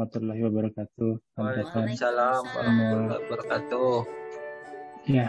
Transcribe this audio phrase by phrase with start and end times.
[0.00, 1.12] warahmatullahi wabarakatuh.
[1.36, 3.92] Waalaikumsalam warahmatullahi wabarakatuh.
[5.04, 5.28] Ya,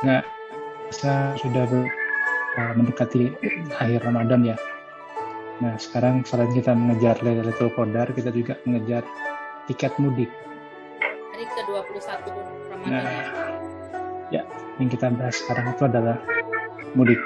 [0.00, 0.24] nggak
[0.88, 1.84] bisa sudah ber,
[2.56, 3.36] uh, mendekati
[3.76, 4.56] akhir Ramadan ya.
[5.60, 9.04] Nah, sekarang selain kita mengejar Lailatul Qadar, kita juga mengejar
[9.68, 10.32] tiket mudik.
[11.36, 12.32] Hari ke-21
[12.72, 13.04] Ramadan Nah,
[14.32, 14.40] ya.
[14.40, 14.42] ya,
[14.80, 16.16] yang kita bahas sekarang itu adalah
[16.96, 17.20] mudik.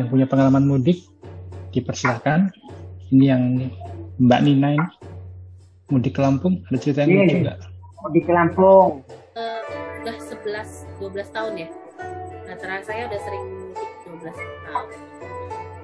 [0.00, 1.04] Yang punya pengalaman mudik,
[1.76, 2.48] dipersilahkan.
[3.12, 3.44] Ini yang
[4.16, 4.88] Mbak Nina ini,
[5.92, 7.20] mudik ke Lampung, ada cerita yang Iya.
[7.20, 7.58] lucu nggak?
[8.06, 9.02] di Lampung.
[9.36, 9.60] Eh,
[10.00, 11.68] udah 11 12 tahun ya.
[12.48, 14.88] Nah, terakhir saya udah sering mudik 12 tahun.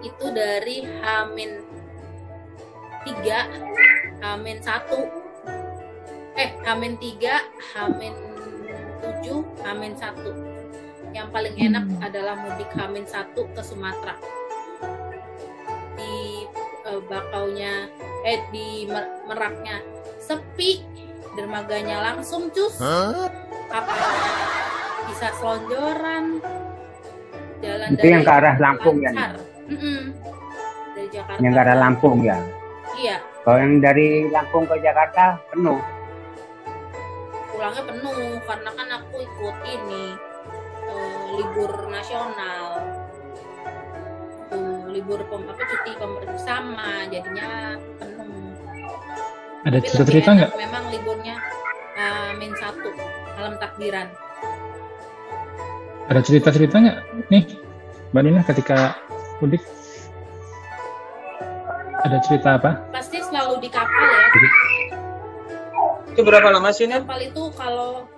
[0.01, 1.51] Itu dari Hamin
[3.05, 3.51] 3,
[4.23, 4.97] Hamin 1.
[6.39, 7.43] Eh, Hamin 3,
[7.77, 8.15] Hamin
[9.03, 10.33] 7, Hamin 1.
[11.13, 14.17] Yang paling enak adalah mudik Hamin 1 ke Sumatera.
[16.93, 17.89] Eh, bakaunya
[18.21, 19.81] eh di Mer- Meraknya
[20.21, 20.85] sepi,
[21.33, 22.77] dermaganya langsung cus.
[23.73, 24.33] Kapalnya
[25.09, 26.37] bisa selonjoran.
[27.65, 29.33] Jalan Itu yang ke arah Lampung ya, lancar.
[29.73, 30.01] Mm-mm.
[30.93, 31.41] Dari Jakarta.
[31.41, 32.37] Yang ke arah Lampung ya.
[32.93, 35.81] Iya, Kalau yang dari Lampung ke Jakarta penuh.
[37.49, 40.05] pulangnya penuh karena kan aku ikut ini
[40.85, 42.85] eh, libur nasional.
[44.93, 48.53] Libur pem, apa cuti pemerintah bersama jadinya penuh.
[49.65, 50.51] Ada Tapi cerita cerita enak nggak?
[50.61, 51.37] Memang liburnya
[51.97, 52.91] eh, min satu
[53.41, 54.13] malam takbiran.
[56.13, 56.99] Ada cerita cerita nggak?
[57.33, 57.45] Nih,
[58.13, 59.01] Mbak Nina ketika
[59.41, 59.65] mudik
[62.03, 62.85] ada cerita apa?
[62.93, 64.29] Pasti selalu di kapal ya.
[66.13, 67.09] Itu berapa lama sih, Nen?
[67.09, 68.12] Kapal itu kalau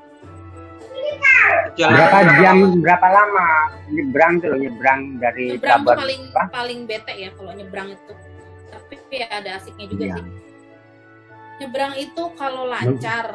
[1.74, 3.48] Jalan Berapa jam, berapa lama
[3.88, 6.42] nyebrang tuh nyebrang dari nyebrang tuh Pelabuhan paling apa?
[6.48, 8.12] paling bete ya kalau nyebrang itu.
[8.70, 10.16] Tapi ya ada asiknya juga Iya.
[10.16, 10.26] sih.
[11.54, 13.26] Nyebrang itu kalau lancar,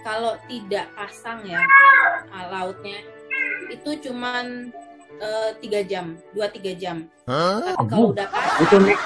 [0.00, 1.60] kalau tidak pasang ya
[2.30, 3.00] ah, lautnya
[3.68, 4.70] itu cuman
[5.16, 7.08] eh, tiga jam, dua tiga jam.
[7.24, 8.98] Tapi kalau udah pasang Itu nih,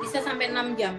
[0.00, 0.94] bisa sampai 6 jam.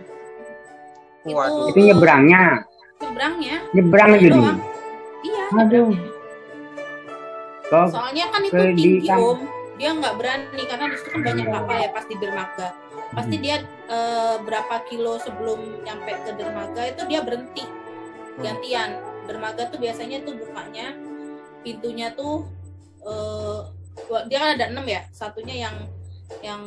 [1.24, 1.72] Waduh.
[1.72, 2.68] itu nyebrangnya,
[3.00, 3.56] nyebrangnya.
[3.72, 4.60] nyebrang doang.
[5.24, 5.44] Iya.
[5.56, 5.88] Aduh.
[5.88, 6.12] nyebrangnya.
[7.88, 9.40] Soalnya kan itu tinggi kam- om,
[9.76, 12.68] dia nggak berani karena di situ kan banyak kapal ya pas di dermaga.
[13.14, 13.56] Pasti dia
[13.88, 17.66] eh, berapa kilo sebelum nyampe ke dermaga itu dia berhenti.
[18.36, 18.98] Gantian.
[19.24, 20.92] Dermaga tuh biasanya tuh bukanya
[21.62, 22.44] pintunya tuh
[24.04, 25.76] dua- dia kan ada enam ya, satunya yang
[26.42, 26.62] yang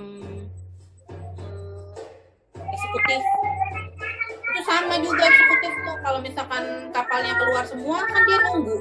[1.36, 1.92] eh,
[2.66, 3.20] eksekutif.
[4.46, 5.96] Itu sama juga eksekutif tuh.
[6.00, 8.78] Kalau misalkan kapalnya keluar semua kan dia nunggu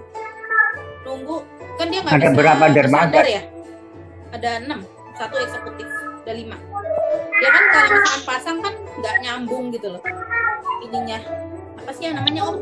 [1.06, 1.38] nunggu.
[1.76, 3.20] Kan dia nggak Ada bisa berapa dermaga?
[3.24, 3.42] ya?
[4.32, 4.80] Ada enam.
[5.16, 5.88] Satu eksekutif.
[6.24, 6.58] Ada lima.
[7.36, 10.02] Ya kan kalau misalkan pasang kan nggak nyambung gitu loh.
[10.82, 11.20] Ininya.
[11.78, 12.58] Apa sih yang namanya om?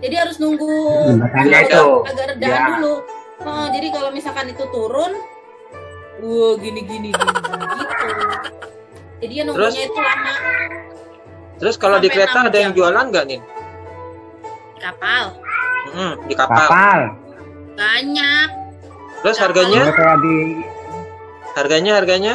[0.00, 0.68] Jadi harus nunggu
[1.16, 1.86] Makanya agak- itu.
[2.04, 2.68] agak redahan Ya.
[2.70, 2.94] dulu.
[3.40, 5.12] Oh, jadi kalau misalkan itu turun
[6.20, 8.04] wah gini gini gini, gini gitu.
[9.20, 10.32] Jadi ya nunggunya itu lama.
[11.56, 13.40] Terus kalau di Sampai kereta enam ada yang jualan nggak, Nin?
[14.70, 15.24] di kapal.
[15.90, 16.56] Mm, di kapal.
[16.58, 16.98] kapal.
[17.80, 18.48] Banyak
[19.20, 19.82] Terus harganya?
[19.86, 20.36] Kalau kayak di
[21.50, 22.34] Harganya, harganya?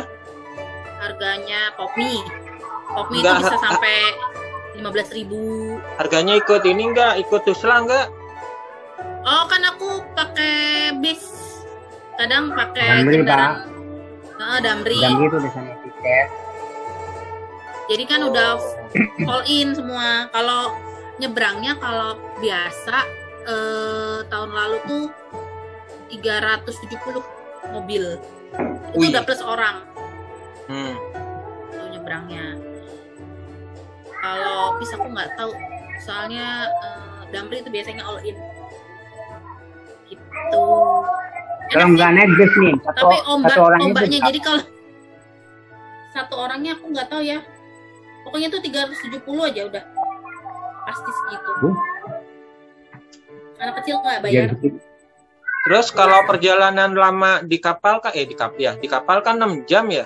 [0.97, 2.17] harganya pop mie
[2.89, 3.97] pop mie Enggak, itu bisa sampai
[4.73, 5.41] lima belas ribu
[5.95, 7.13] Harganya ikut ini nggak?
[7.21, 8.07] Ikut tusla nggak?
[9.21, 10.55] oh kan aku pakai
[10.99, 11.25] bis
[12.15, 13.53] kadang pakai Damri, kendaraan
[14.35, 16.27] Heeh, damri jam gitu di sana tiket.
[17.87, 18.49] jadi kan udah
[19.31, 20.77] all in semua kalau
[21.17, 22.97] nyebrangnya kalau biasa
[23.45, 25.05] eh, tahun lalu tuh
[26.11, 27.21] 370
[27.73, 28.03] mobil.
[28.91, 29.09] Itu Wih.
[29.11, 29.83] udah plus orang.
[30.65, 30.97] Hmm.
[31.69, 32.57] tuh nyebrangnya.
[34.17, 35.53] Kalau bis aku nggak tahu
[36.01, 38.37] soalnya eh, damri itu biasanya all in.
[40.09, 40.65] Gitu.
[41.73, 44.61] Kalau nggak naik bis nih, satu, tapi ombak satu orangnya ombaknya jadi kalau
[46.13, 47.39] satu orangnya aku nggak tahu ya.
[48.25, 49.21] Pokoknya tuh 370
[49.53, 49.83] aja udah.
[50.85, 51.51] Pasti segitu.
[51.61, 51.75] Huh?
[53.55, 54.47] anak kecil nggak Biar bayar?
[54.57, 54.73] dikit.
[55.65, 59.65] Terus kalau perjalanan lama di kapal kan eh di kapal ya, di kapal kan 6
[59.65, 60.05] jam ya.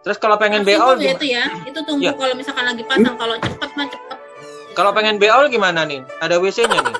[0.00, 1.12] Terus kalau pengen beol tuh ya gimana?
[1.12, 2.12] itu ya itu tunggu Ya.
[2.14, 4.16] kalau misalkan lagi pasang kalau cepet mah cepet
[4.72, 6.00] Kalau pengen beol gimana nih?
[6.18, 6.96] Ada WC-nya nih?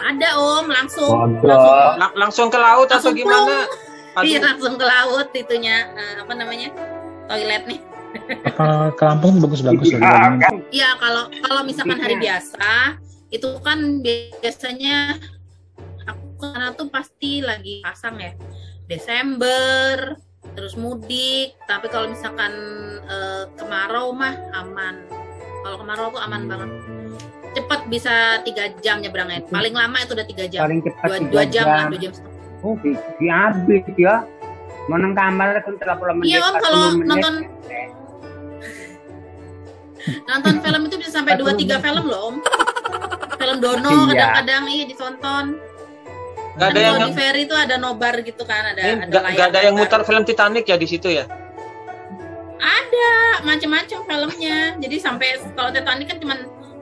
[0.00, 3.68] ada om langsung langsung Lang- langsung ke laut atau Langsung gimana?
[4.18, 6.68] Iya, langsung ke laut itunya eh, apa namanya
[7.26, 7.80] toilet nih
[8.46, 10.00] Ke, ke Lampung bagus-bagus loh.
[10.68, 12.40] Iya, kalau kalau misalkan hari Iya.
[12.40, 12.68] biasa
[13.28, 15.16] itu kan biasanya
[16.38, 18.32] karena tuh pasti lagi pasang ya.
[18.88, 20.16] Desember,
[20.54, 21.58] terus mudik.
[21.66, 22.52] Tapi kalau misalkan
[23.04, 25.04] eh, kemarau mah aman.
[25.60, 26.70] Kalau kemarau tuh aman banget.
[27.52, 29.44] Cepat bisa tiga jam nyebrangnya.
[29.44, 30.60] Paling lama itu udah tiga jam.
[30.64, 32.36] Paling cepat dua, dua jam lah dua jam setengah.
[32.58, 34.26] Oh, di, di habis ya.
[34.88, 36.32] Menang kamar kan 30 menit.
[36.32, 37.46] Iya, Om, 40 kalau nonton-
[40.24, 42.36] nonton film itu bisa sampai dua tiga film loh om.
[43.36, 44.08] Film Dono Iya.
[44.08, 45.44] kadang-kadang iya ditonton
[46.58, 49.06] Nggak ada Kan yang kalau di ferry itu ada nobar gitu kan ada ini ada
[49.06, 51.24] nggak nggak ada yang mutar film Titanic ya di situ ya?
[52.58, 53.10] ada
[53.46, 56.34] macam-macam filmnya jadi sampai kalau Titanic kan cuma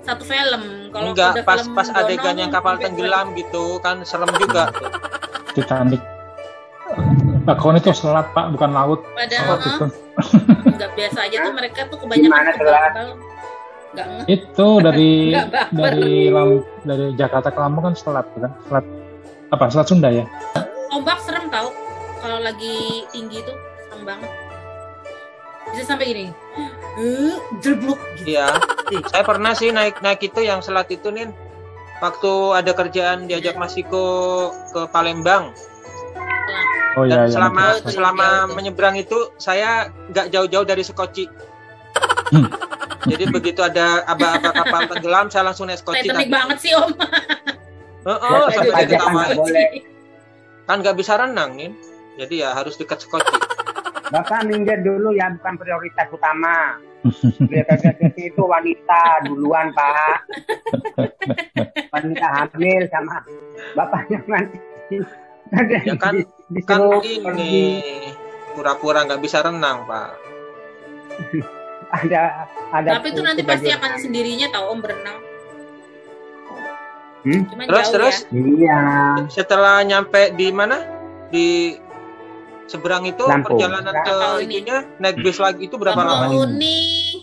[0.07, 0.63] satu film
[0.95, 4.73] kalau Enggak, udah pas film pas adegan yang kapal sampai tenggelam gitu kan serem juga.
[5.53, 6.01] Titanic.
[7.47, 9.01] Lakon itu selat pak, bukan laut.
[9.15, 9.87] pada Selat eh, itu.
[10.77, 13.07] nggak biasa aja tuh mereka tuh kebanyakan kapal kapal
[13.97, 16.51] nggak Itu dari Nggak dari Lam,
[16.85, 18.53] dari Jakarta ke Lampung kan selat kan?
[18.69, 18.87] Selat
[19.51, 19.65] apa?
[19.71, 20.25] Selat Sunda ya?
[20.97, 21.69] ombak serem tau
[22.25, 23.57] kalau lagi tinggi tuh
[23.87, 24.31] serem banget
[25.75, 26.27] bisa sampai gini
[26.97, 28.49] eh jeblok gitu Iya.
[29.11, 31.27] Saya pernah sih naik naik itu yang selat itu nih.
[31.99, 35.51] Waktu ada kerjaan diajak Masiko ke Palembang
[36.97, 37.35] Oh dan iya, iya.
[37.35, 41.29] selama itu selama menyeberang itu saya nggak jauh-jauh dari Sekoci.
[42.33, 42.49] Hmm.
[43.05, 46.09] Jadi begitu ada aba-aba kapal tenggelam, saya langsung naik Sekoci.
[46.09, 46.31] Tadi.
[46.33, 46.95] banget sih om
[48.07, 49.69] Heeh, Ya, sampai pajak kan nggak boleh.
[50.65, 51.71] Kan nggak bisa renang nih.
[52.17, 53.35] Jadi ya harus dekat Sekoci.
[54.07, 56.79] Bapak minggir dulu ya, bukan prioritas utama.
[57.43, 57.83] Prioritas
[58.15, 60.17] itu wanita duluan, Pak.
[61.91, 63.19] Wanita hamil sama
[63.75, 64.59] bapaknya nanti.
[65.83, 67.83] Ya kan- Di- Kan ini
[68.55, 70.11] pura-pura nggak bisa renang, Pak.
[71.89, 75.17] ada ada tapi itu nanti pasti akan sendirinya tahu om berenang
[77.27, 77.43] Hmm?
[77.45, 78.17] cuma Terus, jauh terus?
[78.23, 78.81] ya Iya.
[79.27, 80.79] Setelah nyampe di mana?
[81.27, 81.75] Di
[82.65, 83.59] seberang itu Lampung.
[83.59, 84.43] perjalanan ke ini.
[84.45, 86.31] ininya naik bis lagi itu berapa lama?
[86.31, 87.23] Uni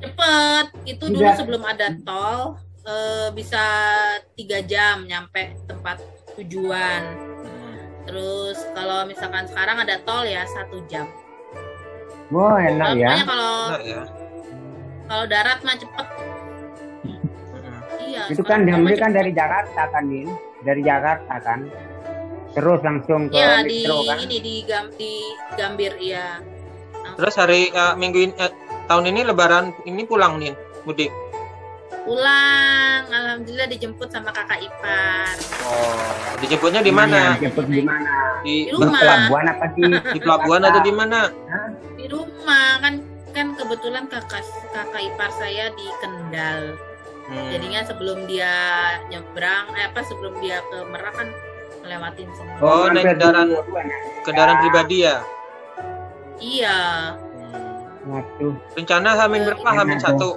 [0.00, 1.36] cepet itu dulu Tidak.
[1.36, 3.64] sebelum ada tol eh, bisa
[4.36, 6.00] tiga jam nyampe tempat
[6.36, 7.02] tujuan
[8.04, 11.08] terus kalau misalkan sekarang ada tol ya satu jam
[12.28, 13.12] Wah, enak Kalau- ya.
[13.22, 14.02] kalau Nah, ya.
[15.04, 16.06] kalau darat mah cepet.
[18.14, 20.30] Iya Itu kan mah diambil kan dari Jakarta kan, Din?
[20.60, 21.60] Dari Jakarta kan.
[22.50, 24.16] Terus langsung ke ya di Metro kan.
[24.20, 25.12] ini di Gam, di
[25.52, 26.38] Gambir iya
[27.14, 28.52] Terus hari eh, minggu ini eh,
[28.84, 31.10] tahun ini Lebaran ini pulang nih mudik.
[32.04, 35.34] pulang alhamdulillah dijemput sama kakak ipar
[35.64, 37.34] Oh, dijemputnya di mana?
[37.34, 38.12] Jemput di mana?
[38.40, 39.00] Di, Di Di rumah.
[39.00, 39.82] pelabuhan apa di
[40.14, 41.20] di pelabuhan atau di mana?
[41.94, 42.94] di rumah kan
[43.32, 46.76] kan kebetulan kakak kakak ipar saya di Kendal
[47.24, 47.48] Hmm.
[47.48, 48.52] jadinya sebelum dia
[49.08, 51.28] nyebrang eh apa sebelum dia ke Merak kan
[51.80, 53.46] ngelewatin semua Oh, naik mampir kendaraan.
[53.48, 53.98] duluan ya.
[54.22, 55.16] Kendaraan pribadi ya.
[56.36, 56.78] iya
[57.16, 58.12] Hmm.
[58.12, 58.52] Waduh.
[58.74, 59.68] Rencana Hamin berapa?
[59.70, 60.36] Hamin satu.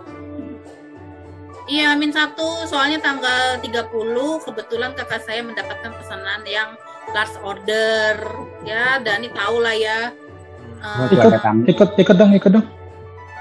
[1.68, 3.92] iya min satu soalnya tanggal 30
[4.40, 6.80] kebetulan kakak saya mendapatkan pesanan yang
[7.12, 8.16] large order
[8.64, 10.16] ya Dani tahu lah ya
[10.78, 11.10] Hmm.
[11.10, 11.66] Eh, tamu.
[11.66, 12.62] Ikut, ikut dong, ikut dong.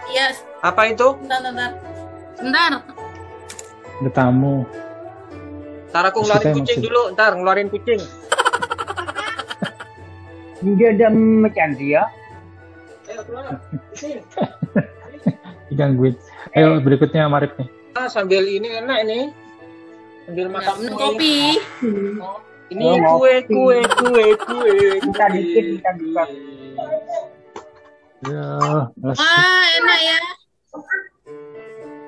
[0.09, 1.21] iya Apa itu?
[1.21, 1.71] bentar bentar
[2.35, 2.71] bentar
[3.97, 4.69] Ada tamu.
[5.89, 7.03] Ntar aku ngeluarin kita kucing maksud- dulu.
[7.13, 8.01] Ntar ngeluarin kucing.
[10.67, 12.03] Dia ada macam dia.
[13.07, 13.45] Ayo keluar.
[15.69, 16.15] Digangguin.
[16.57, 17.69] Ayo berikutnya Marip nih.
[17.93, 19.21] Ah, sambil ini enak ini.
[20.27, 20.91] Sambil makan kue.
[20.93, 21.37] kopi
[22.67, 24.75] Ini Oh, kue, kue, kue, kue.
[24.99, 26.29] Minta dikit, minta dikit.
[28.27, 28.49] Ya,
[28.99, 30.19] wah enak ya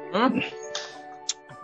[0.09, 0.40] Hmm?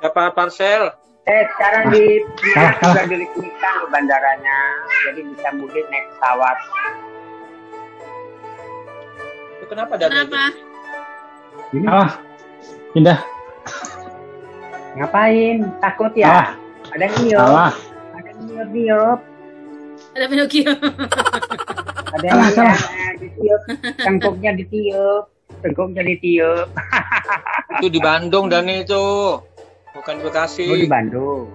[0.05, 0.93] Dapat parcel.
[1.25, 2.21] Eh, sekarang di
[2.53, 2.93] Kalah, kalah.
[2.93, 4.59] sudah diliburkan loh bandaranya.
[5.03, 6.57] Jadi bisa mudik naik pesawat.
[9.57, 10.43] Itu kenapa dari kenapa
[11.73, 12.11] Ini kalah.
[12.93, 13.19] Pindah.
[14.95, 15.57] ngapain?
[15.81, 16.29] Takut ya?
[16.29, 16.49] Kalah.
[16.93, 17.73] Ada niup, Kalah.
[18.15, 19.19] ada niup niup,
[20.13, 22.79] ada Pinocchio ada Kalah, yang kalah.
[22.79, 23.63] eh, ditiup,
[23.99, 25.25] tengkuknya ditiup,
[25.59, 26.69] tengkuknya ditiup.
[27.75, 29.03] itu di Bandung dan itu
[30.05, 30.65] bukan di Bekasi.
[30.67, 31.49] Oh di Bandung.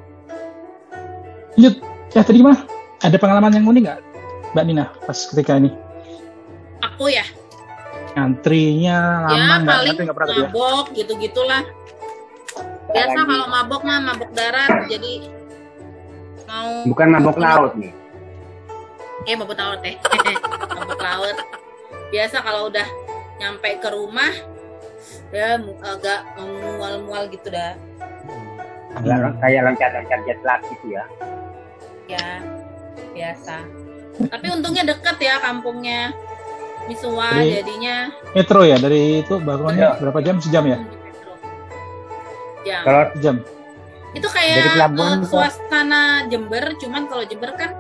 [1.54, 1.76] Lanjut.
[2.10, 2.66] Ya tadi gimana?
[3.00, 4.00] Ada pengalaman yang unik nggak,
[4.52, 5.70] Mbak Nina, pas ketika ini?
[6.80, 7.24] aku ya
[8.14, 9.68] Antrinya lama ya nggak?
[9.70, 10.40] paling Ngantri nggak pernah ya?
[10.42, 11.64] mabok gitu gitulah
[12.90, 13.30] biasa lagi.
[13.30, 15.14] kalau mabok mah mabok darat jadi
[16.44, 17.92] mau Bukan mabok laut nih.
[19.26, 19.96] eh mabok laut teh
[20.80, 21.36] mabok laut
[22.10, 22.88] biasa kalau udah
[23.38, 24.32] nyampe ke rumah
[25.30, 27.76] ya agak mual-mual gitu dah
[28.92, 31.04] Kayak kayak loncat-loncat jet lag gitu ya.
[32.08, 32.28] ya
[33.12, 33.56] biasa
[34.20, 36.12] Tapi untungnya deket ya kampungnya.
[36.86, 37.96] Misua Jadi- jadinya
[38.34, 40.00] Metro ya dari itu bangunannya Iya.
[40.02, 40.36] berapa jam?
[40.38, 40.78] Sejam ya?
[42.62, 42.82] Jam.
[42.84, 43.36] Kalau Sejam.
[44.10, 47.72] itu Dari kayak pelabuhan eh, ke- suasana Jember cuman kalau Jember kan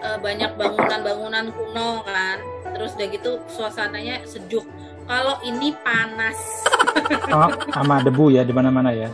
[0.00, 4.66] eh, banyak bangunan-bangunan kuno kan terus udah gitu suasananya sejuk
[5.10, 6.38] kalau ini panas
[7.30, 9.06] Oh, sama debu ya di mana-mana ya.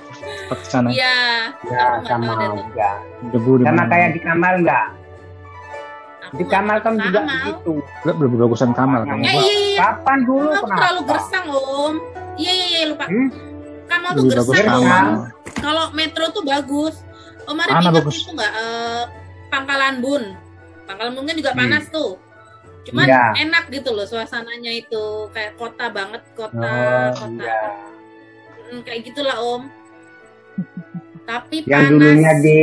[0.42, 0.88] Seperti sana.
[0.88, 2.90] iya ya sama juga.
[3.28, 4.86] Debu di Sama kayak di Kamal enggak?
[6.22, 7.72] aku Di Kamal kan juga begitu.
[8.04, 9.16] Lebih bagusan Kamal kan.
[9.18, 10.76] eh iya iya iya Kapan dulu Kamal tuh kenapa?
[10.78, 11.94] terlalu gersang om
[12.36, 13.28] iya iya iya lupa Hmm?
[13.86, 15.06] Kamal tuh Lebih gersang Kamal.
[15.56, 16.94] Kalau metro tuh bagus
[17.44, 18.14] om Arif bagus?
[18.18, 19.02] itu nggak eh,
[19.48, 20.22] Pangkalan Bun
[20.84, 21.60] Pangkalan Bun kan juga Hmm.
[21.62, 22.10] panas tuh
[22.86, 23.22] cuman Iya.
[23.42, 27.60] enak gitu loh suasananya itu kayak kota banget kota Oh, kota iya.
[28.66, 29.62] Hmm, kayak gitulah om
[31.28, 32.58] tapi Yang panas dulunya di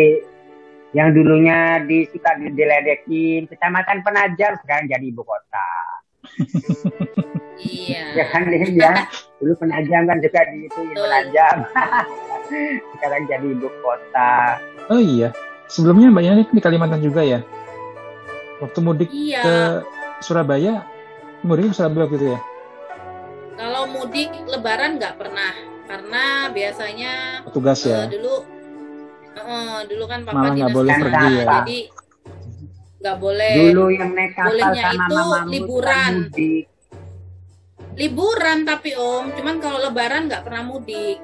[0.94, 5.68] yang dulunya di suka diledekin kecamatan Penajam sekarang jadi ibu kota.
[7.60, 8.94] iya Ya kan ya.
[9.42, 11.02] Dulu Penajam kan juga di itu Betul.
[11.02, 11.56] Penajam.
[12.94, 14.62] sekarang jadi ibu kota.
[14.88, 15.34] Oh iya.
[15.66, 17.42] Sebelumnya Mbak Yani di Kalimantan juga ya.
[18.62, 19.56] Waktu mudik iya ke
[20.24, 20.88] Surabaya,
[21.42, 22.40] mudik Surabaya waktu itu ya.
[23.54, 25.54] kalau mudik lebaran nggak pernah
[25.84, 27.14] karena biasanya
[27.44, 28.00] Petugas eh, ya.
[28.08, 28.36] dulu
[29.36, 31.46] eh, dulu kan papa Malah nggak dinas boleh kesehatan, pergi ya.
[31.54, 31.80] jadi
[32.98, 35.20] nggak boleh Dulu yang naik kapal bolehnya sama itu
[35.52, 35.92] liburan.
[35.94, 36.66] kan mudik.
[37.94, 41.18] liburan tapi om cuman kalau lebaran nggak pernah mudik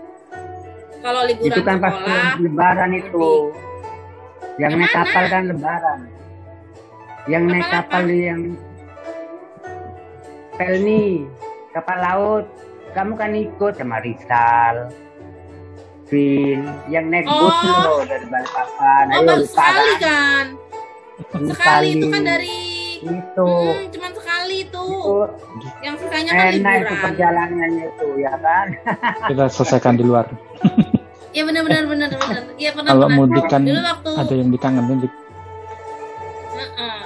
[0.99, 3.27] kalau liburan Itu kan pas sekolah lebaran itu.
[4.59, 5.99] Yang Yang naik kapal kan lebaran.
[7.25, 8.41] Yang naik Kapal kapal yang
[10.59, 11.23] Pelni,
[11.71, 12.45] kapal laut.
[12.91, 14.91] Kamu kan ikut sama Rizal.
[16.05, 17.37] Vin, yang naik Oh.
[17.39, 19.05] bus loh dari Balikpapan.
[19.07, 20.45] oh Ayo baru lupa sekali kan?
[21.21, 22.57] kan sekali itu kan dari
[22.97, 23.45] itu.
[23.45, 25.27] hmm, cuman sekali Itu tuh
[25.79, 28.67] yang sisanya kan enak itu liburan perjalanannya itu ya kan.
[29.29, 30.25] Kita selesaikan di luar.
[31.29, 32.43] Iya benar benar benar benar.
[32.57, 35.09] Iya pernah Kalau mudik kan Dulu waktu ada yang dikangenin di
[36.49, 36.98] Heeh.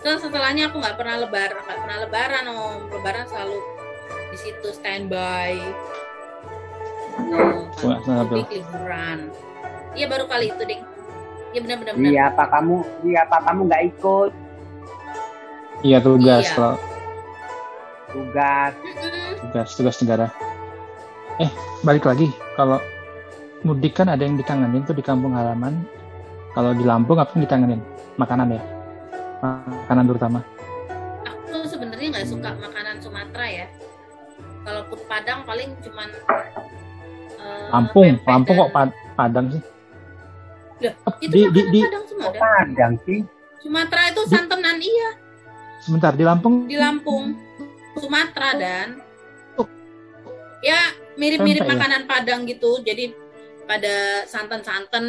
[0.00, 2.80] Setelah setelahnya aku nggak pernah lebaran, nggak pernah lebaran om.
[2.88, 3.56] Lebaran selalu
[4.32, 5.60] di situ standby.
[7.20, 9.28] Oh, Wah, sangat mudik liburan.
[9.92, 10.80] Iya baru kali itu ding.
[11.52, 12.08] Iya benar benar benar.
[12.08, 12.76] Iya apa kamu?
[13.04, 14.32] Iya apa kamu nggak ikut
[15.80, 16.54] Iya tugas Iya.
[16.56, 16.76] kalau
[18.08, 18.72] tugas?
[19.44, 20.26] Tugas tugas negara.
[21.40, 21.50] Eh
[21.84, 22.80] balik lagi kalau
[23.64, 25.84] mudik kan ada yang dikangenin tuh di kampung halaman.
[26.56, 27.80] Kalau di Lampung apa yang dikangenin?
[28.16, 28.62] Makanan ya.
[29.40, 30.38] Makanan terutama.
[31.24, 33.66] Aku sebenarnya nggak suka makanan Sumatera ya.
[34.60, 36.08] Kalaupun Padang paling cuman
[37.40, 39.62] eh, Lampung, Lampung dan- kok Pad- Padang sih?
[40.80, 42.38] Loh, Itu di, di, di, Padang semua ada.
[42.38, 43.18] Padang sih.
[43.60, 45.10] Sumatera itu Di- santenan iya
[45.80, 47.32] sebentar di Lampung di Lampung,
[47.96, 48.88] Sumatera dan
[50.60, 50.80] ya
[51.16, 51.68] mirip-mirip ya?
[51.68, 52.80] makanan Padang gitu.
[52.80, 53.16] Jadi
[53.64, 55.04] pada santan-santan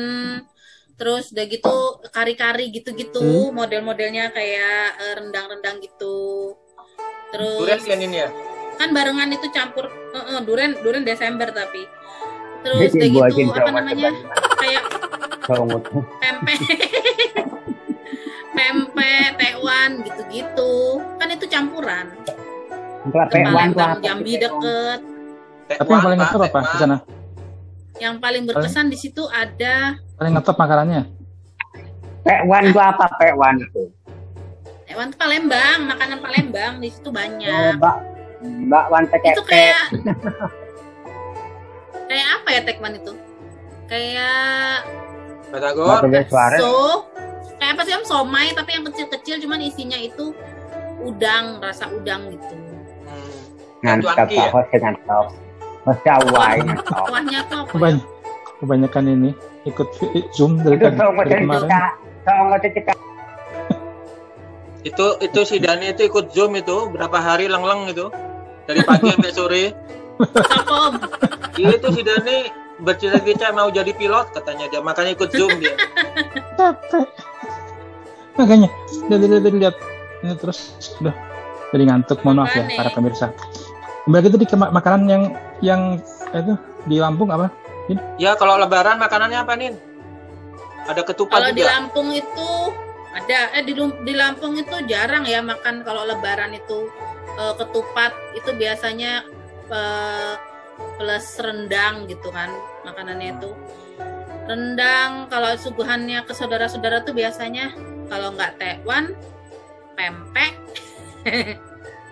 [1.02, 1.76] terus udah gitu
[2.14, 3.58] kari-kari gitu-gitu, Hmm.
[3.58, 6.54] model-modelnya kayak eh, rendang-rendang gitu.
[7.34, 8.30] Terus Durian kan ini ya?
[8.78, 11.86] kan barengan itu campur eh, eh, duren duren Desember tapi
[12.62, 14.10] terus udah gitu apa namanya
[14.58, 14.84] kayak
[16.22, 16.60] pempek
[18.58, 20.74] pempek tekwan gitu-gitu
[21.18, 22.06] kan itu campuran
[23.06, 24.02] Palembang?
[24.02, 25.00] Jambi deket
[25.78, 26.98] tapi yang paling apa di sana?
[28.02, 31.06] Yang paling berkesan di situ ada Paling ngetop makanannya?
[32.22, 33.94] Pewan tuh apa pewan itu?
[34.86, 37.96] tekwan itu Palembang makanan Palembang di situ Oh, banyak Mbak
[38.42, 39.42] Mbak Wan itu Tekeke.
[39.48, 39.84] kayak
[42.10, 43.14] kayak apa ya tekwan itu
[43.88, 44.84] kayak
[45.48, 46.08] Batagor.
[46.08, 47.08] Bakso
[47.56, 50.36] kayak apa sih om somai tapi yang kecil-kecil cuman isinya itu
[51.00, 52.56] udang rasa udang gitu
[53.82, 54.00] Hmm.
[54.00, 54.54] Cuanki ya?
[54.70, 55.34] Dengan top.
[55.82, 57.66] Masya Allah ini kuahnya apa ya?
[57.70, 58.00] Kebanyakan,
[58.62, 59.30] kebanyakan ini
[59.66, 59.88] ikut
[60.38, 62.62] zoom dari, dari kemarin.
[62.62, 62.94] cerita.
[64.82, 68.10] Itu itu si Dani itu ikut Zoom itu berapa hari leng-leng itu.
[68.66, 69.66] Dari pagi sampai sore.
[71.58, 72.38] Iya itu si Dani
[72.82, 75.78] bercita-cita mau jadi pilot katanya dia makanya ikut Zoom dia.
[76.62, 77.08] capek
[78.38, 78.70] makanya
[79.10, 79.76] dari lihat
[80.22, 81.16] ini terus udah
[81.74, 83.34] jadi ngantuk mohon maaf ya para pemirsa
[84.06, 85.24] kembali itu di ke ma- makanan yang
[85.62, 85.82] yang
[86.34, 86.54] itu
[86.90, 87.52] di Lampung apa?
[88.18, 89.76] Ya kalau lebaran makanannya apa Nin?
[90.88, 91.72] Ada ketupat kalau di juga.
[91.78, 92.50] Lampung itu
[93.14, 93.40] ada.
[93.58, 96.90] Eh di, di Lampung itu jarang ya makan kalau lebaran itu
[97.38, 98.16] eh, ketupat.
[98.34, 99.28] Itu biasanya
[99.70, 100.34] eh,
[100.98, 102.50] plus rendang gitu kan
[102.88, 103.52] makanannya itu.
[104.50, 107.76] Rendang kalau suguhannya ke saudara-saudara tuh biasanya
[108.10, 109.14] kalau nggak tekwan
[109.94, 110.58] pempek.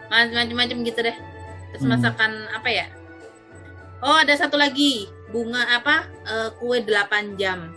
[0.10, 1.17] Macam-macam gitu deh
[1.70, 1.92] terus Hmm.
[1.94, 2.86] masakan apa ya?
[4.00, 5.08] Oh ada satu lagi.
[5.30, 6.10] Bunga apa?
[6.26, 7.70] Eh, kue 8 jam.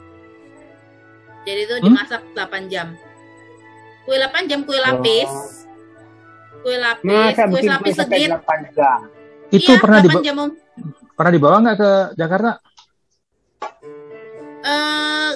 [1.43, 1.85] Jadi itu Hmm?
[1.85, 2.95] dimasak 8 jam.
[4.03, 5.31] Kue 8 jam kue lapis.
[6.63, 8.99] Kue lapis Masa kue lapis segit 8 jam?
[9.51, 10.37] Itu iya, pernah 8 dibawa jam
[11.13, 12.51] pernah dibawa nggak ke Jakarta?
[14.63, 15.33] Eh,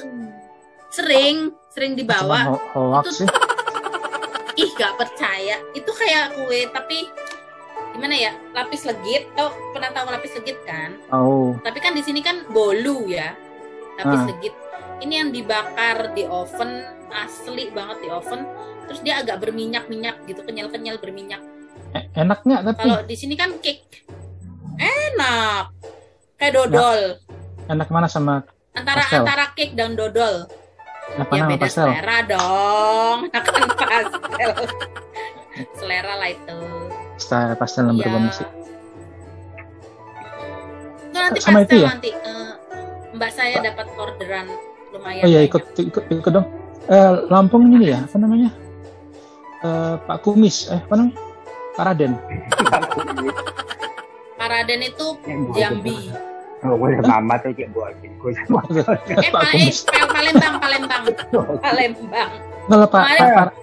[0.88, 1.36] sering
[1.68, 2.54] sering dibawa.
[2.54, 3.28] Ho- hoax sih.
[4.62, 5.60] ih gak percaya.
[5.74, 7.04] Itu kayak kue tapi
[7.96, 8.32] gimana ya?
[8.52, 9.32] Lapis legit.
[9.32, 11.00] Tau pernah tahu lapis legit kan?
[11.08, 13.32] Oh, tapi kan di sini kan bolu ya.
[13.96, 14.26] Lapis Ah.
[14.28, 14.54] legit.
[14.96, 18.44] Ini yang dibakar di oven asli banget di oven.
[18.86, 21.40] Terus dia agak berminyak minyak gitu kenyal kenyal berminyak.
[21.92, 22.84] E- enak nggak tapi?
[22.84, 24.04] Kalau di sini kan cake.
[24.76, 25.72] Enak.
[26.36, 27.00] Kayak dodol.
[27.66, 28.44] Enak mana sama
[28.76, 29.24] antara pastel.
[29.24, 30.44] antara cake dan dodol.
[31.16, 31.88] Enak ya beda pastel?
[31.88, 33.18] selera dong.
[33.36, 34.50] Akan pastel.
[35.80, 36.58] Selera lah itu
[37.16, 38.02] Style pastel yang Iya.
[38.04, 38.48] berubah musik.
[41.02, 41.88] Itu nanti Sama pastel itu ya?
[41.88, 42.50] nanti eh,
[43.12, 44.46] mbak saya dapat orderan
[44.90, 46.46] lumayan Oh iya ikut ikut ikut dong.
[46.86, 48.50] Eh, Lampung ini ya apa namanya?
[49.58, 51.16] Eh, Pak Kumis, eh apa namanya?
[51.72, 52.12] Pak Raden.
[54.36, 55.06] Paraden itu
[55.52, 56.12] Jambi
[56.62, 59.84] Oh, gue sama mama tuh cek buat gue eh Pak eh, Kumis.
[59.84, 61.02] Pal- Palembang Palembang
[61.64, 62.30] Palembang
[62.66, 63.02] Enggak lah Pak.
[63.06, 63.26] Ayo.
[63.30, 63.54] Pak-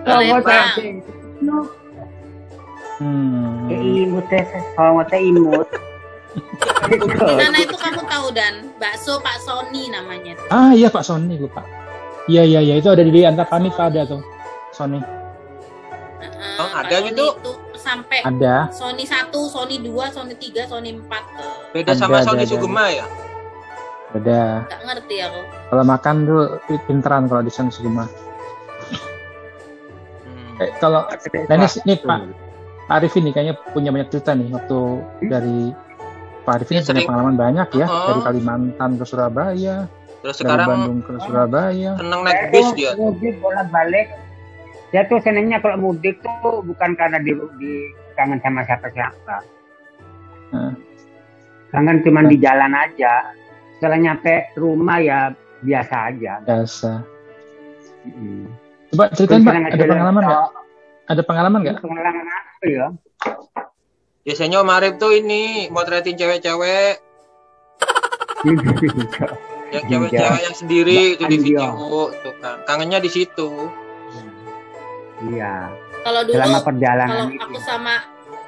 [0.00, 1.66] Kalau gue Palembang
[2.98, 3.70] Hmm.
[3.70, 4.42] imut teh,
[4.74, 5.66] kalau teh imut.
[6.88, 11.62] di sana itu kamu tahu dan bakso Pak Sony namanya Ah iya Pak Sony lupa.
[12.28, 14.22] Iya iya iya itu ada di Antapani Pak ada tuh.
[14.70, 14.98] Sony
[16.18, 17.24] Eh, Oh, Pak ada Sony gitu?
[17.32, 18.66] itu sampai ada.
[18.74, 22.50] Sony 1, Sony 2, Sony 3, Sony 4 Beda Ada, sama ada, Sony ada.
[22.50, 23.06] Sugema ya?
[24.12, 24.42] Ada.
[24.66, 26.42] Gak ngerti aku Kalau makan tuh
[26.84, 28.04] pinteran kalau di sana Sugema.
[30.26, 30.60] Hmm.
[30.60, 32.47] Eh, kalau ini, ini Pak Pak
[32.88, 34.78] Arif ini kayaknya punya banyak cerita nih waktu
[35.22, 35.58] dari
[36.42, 38.06] Pak Arif ini Dia punya sering- pengalaman banyak ya Oh.
[38.08, 39.76] dari Kalimantan ke Surabaya,
[40.18, 41.90] Terus dari sekarang Bandung ke Surabaya.
[41.94, 42.90] seneng naik bis dia.
[42.94, 44.08] Mudik bolak balik.
[44.88, 47.72] Dia tuh senangnya kalau mudik tuh bukan karena di, di
[48.14, 49.36] kangen sama siapa-siapa.
[50.48, 50.72] Nah.
[51.68, 53.36] Kangen cuma di jalan aja.
[53.76, 55.18] Setelah nyampe rumah ya
[55.60, 56.40] biasa aja.
[56.40, 57.04] Biasa.
[58.08, 58.48] Mm.
[58.88, 60.44] Coba ceritain Pak, ada pengalaman nggak?
[61.08, 61.76] Ada pengalaman nggak?
[61.80, 62.86] Pengalaman apa ya?
[64.22, 67.00] Biasanya Om Arif tuh ini motretin cewek-cewek,
[68.44, 68.56] yang
[69.72, 69.88] Iya.
[69.88, 71.64] cewek-cewek yang sendiri itu di video
[72.14, 72.60] tuh kan.
[72.64, 73.68] Kangennya di situ.
[75.24, 75.72] Iya.
[75.98, 77.60] kalau dulu Selama kalau perjalanan aku itu.
[77.60, 77.94] sama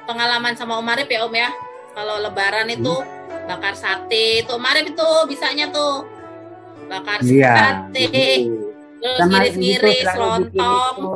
[0.07, 1.49] pengalaman sama Om Arif ya Om ya
[1.91, 2.95] kalau lebaran itu
[3.43, 6.07] bakar sate itu Om Arif itu bisanya tuh
[6.87, 7.51] bakar Iya.
[7.91, 8.07] sate
[9.01, 11.11] terus Sama ngiris-ngiris itu lontong itu.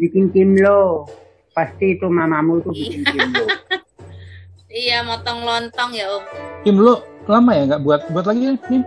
[0.00, 1.04] Bikin kimlo.
[1.52, 3.44] Pasti itu mamamu tuh bikin kimlo.
[4.70, 6.22] iya motong lontong ya Om
[6.62, 6.94] Kim lu
[7.26, 8.82] lama ya nggak buat buat lagi ya Kim?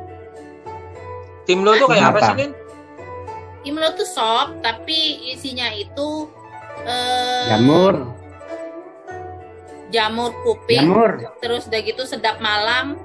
[1.43, 2.51] Tim lo tuh kayak apa sih, Nin?
[3.67, 6.31] Kimlo tuh sop tapi isinya itu
[6.87, 8.15] eh, Jamur.
[9.93, 11.11] jamur kuping Jamur.
[11.37, 12.97] terus udah gitu sedap malam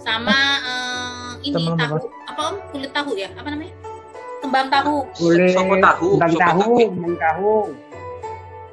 [0.00, 3.74] sama eh, ini malam tahu apa Om kulit tahu ya apa namanya
[4.44, 4.96] kembang tahu.
[5.48, 6.60] Sopo tahu, Kembang tahu.
[6.60, 6.72] tahu.
[6.76, 7.54] Kembang tahu.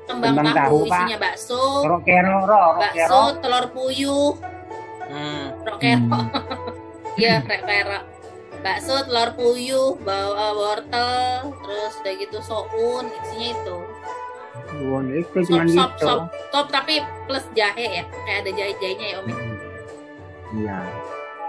[0.04, 1.00] kembang, Kembang tahu, tahu, Pak.
[1.00, 2.38] isinya bakso Rokero.
[2.44, 2.78] Rokero.
[2.78, 4.32] bakso telur puyuh
[5.08, 5.46] Hmm.
[5.64, 6.28] rokero Hmm.
[7.20, 8.04] Iya, rek-rek.
[8.62, 13.78] Bakso, telur puyuh, bawa wortel, terus udah gitu soun, isinya itu.
[14.88, 16.06] Wah, itu Sop, cuma sop, gitu.
[16.06, 16.94] sop, sop, tapi
[17.26, 19.26] plus jahe ya, kayak ada jahe-jahenya ya Om.
[19.26, 19.36] ya?
[20.54, 20.80] Iya.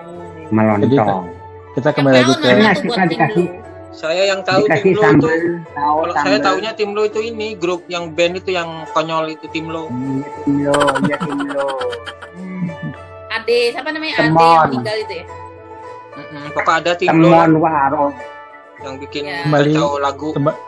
[0.03, 0.51] Hmm.
[0.51, 1.25] Melontong.
[1.73, 3.51] Kita kembali Yang lagi ke Nah, kita dikasih-.
[3.93, 5.29] Saya yang tahu Dikasih tim lo sambal.
[5.29, 9.29] itu Tahu kalau saya taunya tim lo itu ini grup yang band itu yang konyol
[9.29, 9.87] itu tim lo.
[9.87, 10.77] Hmm, Kimlo.
[11.03, 11.69] Iya kimlo.
[13.35, 14.15] Ade, siapa namanya?
[14.19, 14.35] Ade yang
[14.67, 15.25] meninggal itu ya?
[16.13, 16.45] Mm-mm.
[16.53, 18.13] Pokoknya ada tim lo Temon warung.
[18.81, 19.45] yang bikin Ya.
[19.47, 20.29] Kembali- lagu.
[20.33, 20.59] Kemba-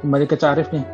[0.00, 0.84] kembali ke Cak Arif nih.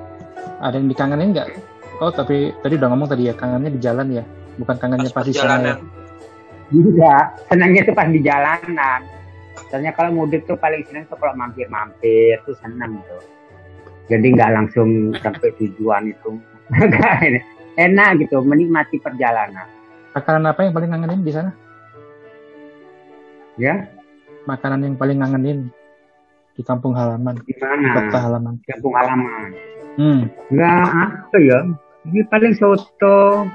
[0.58, 1.48] Ada yang dikangenin nggak?
[1.96, 4.24] Oh tapi tadi udah ngomong tadi ya kangennya di jalan ya,
[4.56, 5.76] bukan kangennya Pas pas di sana ya.
[7.46, 9.00] senangnya tuh pas di jalanan.
[9.74, 13.18] Soalnya kalau mudik tuh paling senang tuh kalau mampir-mampir tuh senang tuh.
[14.06, 16.38] Jadi nggak langsung sampai tujuan itu.
[17.74, 19.66] Enak gitu, menikmati perjalanan.
[20.14, 21.50] Makanan apa yang paling ngangenin di sana?
[23.58, 23.90] Ya,
[24.46, 25.74] Makanan yang paling ngangenin
[26.54, 28.18] di kampung halaman, di kota mana?
[28.22, 28.54] halaman.
[28.70, 29.50] Kampung halaman.
[29.98, 30.20] Hmm.
[30.54, 31.58] Nggak apa ya?
[32.14, 33.50] Ini paling soto.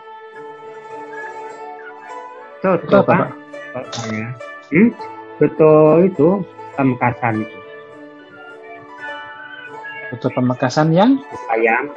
[2.60, 3.20] Soto Itu apa, pak?
[3.72, 3.84] Pak?
[3.88, 4.28] Sotonya.
[4.76, 4.92] Hmm?
[5.40, 6.44] Soto itu
[6.76, 7.58] pamekasan itu.
[10.12, 11.16] Rute Pamekasan yang
[11.48, 11.94] ayam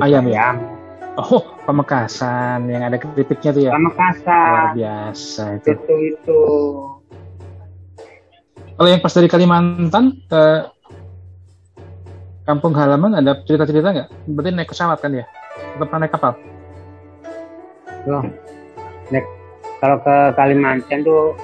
[0.00, 0.48] Ayam ya?
[0.48, 0.56] ayam
[1.20, 3.70] oh Pamekasan yang ada keripiknya tuh ya.
[3.76, 5.66] Luar Pamekasan biasa itu.
[5.76, 6.42] itu itu
[8.74, 10.42] Kalau yang pas dari Kalimantan ke
[12.48, 14.08] kampung halaman ada cerita-cerita nggak?
[14.32, 15.28] Berarti naik pesawat kan ya?
[15.76, 16.32] Atau pernah naik kapal?
[18.08, 18.24] Loh,
[19.12, 19.28] naik
[19.84, 21.36] kalau ke Kalimantan tuh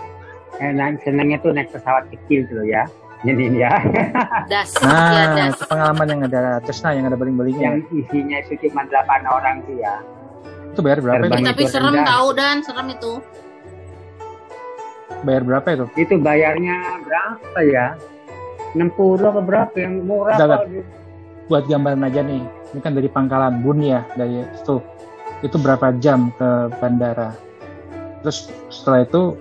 [0.61, 2.85] eh, naik- senangnya tuh naik pesawat kecil tuh ya.
[3.21, 3.73] Jadi ini ya,
[4.47, 5.53] Das, ya Nah, das.
[5.53, 7.65] itu pengalaman yang ada Cessna yang ada baling-balingnya.
[7.67, 8.97] yang isinya itu cuma 8
[9.27, 10.01] orang tuh ya.
[10.71, 11.29] Itu bayar berapa itu?
[11.29, 11.45] Terbang.
[11.47, 12.07] Tapi itu serem rendah.
[12.07, 13.13] tahu dan serem itu.
[15.21, 15.85] Bayar berapa itu?
[15.99, 17.87] Itu bayarnya berapa ya?
[18.73, 18.89] 60
[19.21, 20.63] ke berapa yang murah kok.
[21.45, 22.41] Buat gambaran aja nih.
[22.71, 24.79] Ini kan dari Pangkalan Bun ya, dari itu.
[25.43, 27.35] Itu berapa jam ke bandara?
[28.23, 29.35] Terus setelah itu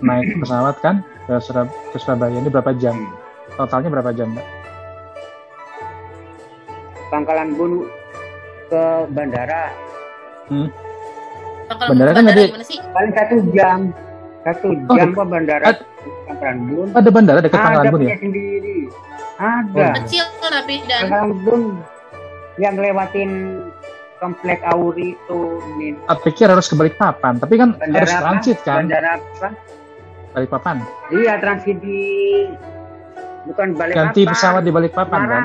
[0.00, 2.96] naik pesawat kan ke, Surab- ke Surabaya ini berapa jam?
[3.54, 4.46] Totalnya berapa jam, Mbak?
[7.06, 7.72] Pangkalan Bun
[8.66, 9.70] ke bandara
[11.64, 12.78] Pangkalan Bandara kan bandara tadi- sih?
[12.90, 13.80] paling satu jam.
[14.44, 15.86] Satu Oh, jam ke bandara ad-
[16.26, 16.88] Pangkalan Bun.
[16.92, 18.16] Ada bandara dekat Ada Pangkalan Bun ya?
[18.18, 18.78] sendiri.
[19.34, 19.78] Ada.
[19.80, 21.62] Oh, Kecil tapi dan Pangkalan Bun
[22.56, 23.30] yang lewatin
[24.16, 25.40] komplek Auri itu
[25.76, 25.94] Nin.
[26.04, 28.84] Ah, pikir harus ke Balikpapan, tapi kan Bandara harus transit kan?
[28.84, 29.48] Bandara apa?
[30.34, 30.82] Balikpapan.
[31.14, 32.02] Iya transit di
[33.46, 35.44] bukan balik Ganti pesawat di Balikpapan kan?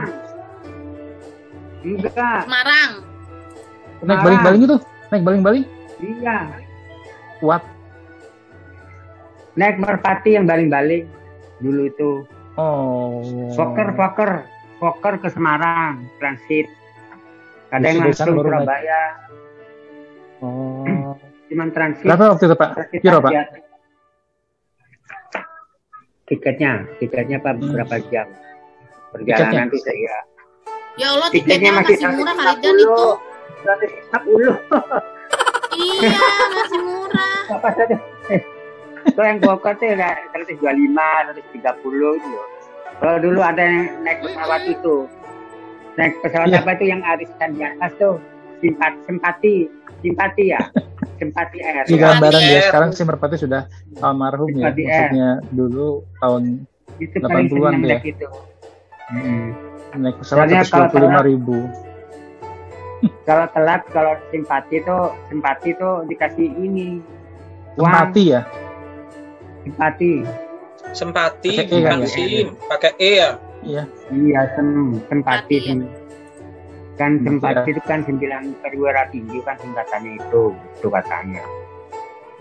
[1.86, 2.44] Enggak.
[2.44, 2.92] Semarang.
[3.00, 4.24] Naik Semarang.
[4.26, 4.78] baling-baling itu?
[5.10, 5.64] Naik baling-baling?
[6.00, 6.38] Iya.
[7.40, 7.64] Kuat.
[9.56, 11.06] Naik merpati yang baling-baling
[11.60, 12.12] dulu itu.
[12.60, 13.22] Oh.
[13.56, 14.44] Fokker, Fokker,
[14.82, 16.68] Fokker ke Semarang transit.
[17.70, 18.66] Sana langsung baru naik.
[18.66, 19.02] Surabaya,
[20.40, 21.14] Oh.
[21.52, 22.08] cuman transit.
[22.08, 22.70] Berapa waktu itu Pak?
[23.04, 23.32] Kira Pak?
[26.30, 27.74] Tiketnya, tiketnya apa Hmm.
[27.74, 28.28] berapa jam?
[29.10, 30.18] Perjalanan itu saya.
[30.96, 32.98] Ya Allah Tiketnya tiketnya masih masih murah kali dan itu.
[33.60, 34.54] 150.
[35.72, 37.42] Iya masih murah.
[37.52, 37.96] Apa saja?
[38.30, 38.42] Eh,
[39.10, 40.60] Kalau yang Bogor tuh ya 125,
[41.32, 41.50] 130
[42.14, 42.30] itu.
[42.30, 42.48] loh.
[43.00, 44.76] Kalau dulu ada yang naik pesawat Mm-mm.
[44.76, 44.96] itu.
[45.96, 46.60] Naik pesawat Iya.
[46.60, 48.16] apa itu yang arisan di atas tuh?
[48.60, 50.60] Simpat, simpati, simpati ya?
[51.20, 51.84] simpati air.
[51.84, 52.04] Ini Iya.
[52.08, 52.50] gambaran ya.
[52.50, 52.62] Iya.
[52.66, 53.62] Sekarang si Merpati sudah
[54.00, 54.72] almarhum ya.
[54.72, 56.44] Maksudnya dulu tahun
[56.98, 58.00] Itu paling 80-an senang tuh ya?
[58.04, 58.28] itu.
[59.10, 59.48] Hmm.
[59.90, 61.58] naik pesawat 125 ribu.
[63.26, 67.00] Kalau telat, kalau simpati tuh, simpati tuh dikasih ini.
[67.74, 68.42] Uang, Tempati ya?
[69.62, 70.12] simpati.
[70.90, 72.08] Sempati, Pakai E kan bukan ya?
[72.08, 72.48] SIM.
[72.66, 73.30] Pakai E ya.
[73.62, 73.84] Iya.
[74.10, 74.68] Iya, sem,
[75.06, 75.10] sempati.
[75.10, 75.62] Simpati, ya?
[75.70, 75.90] sem-
[77.00, 81.40] Kan Hmm, sempati itu kan sembilan perwira tinggi kan singkatannya itu, itu katanya.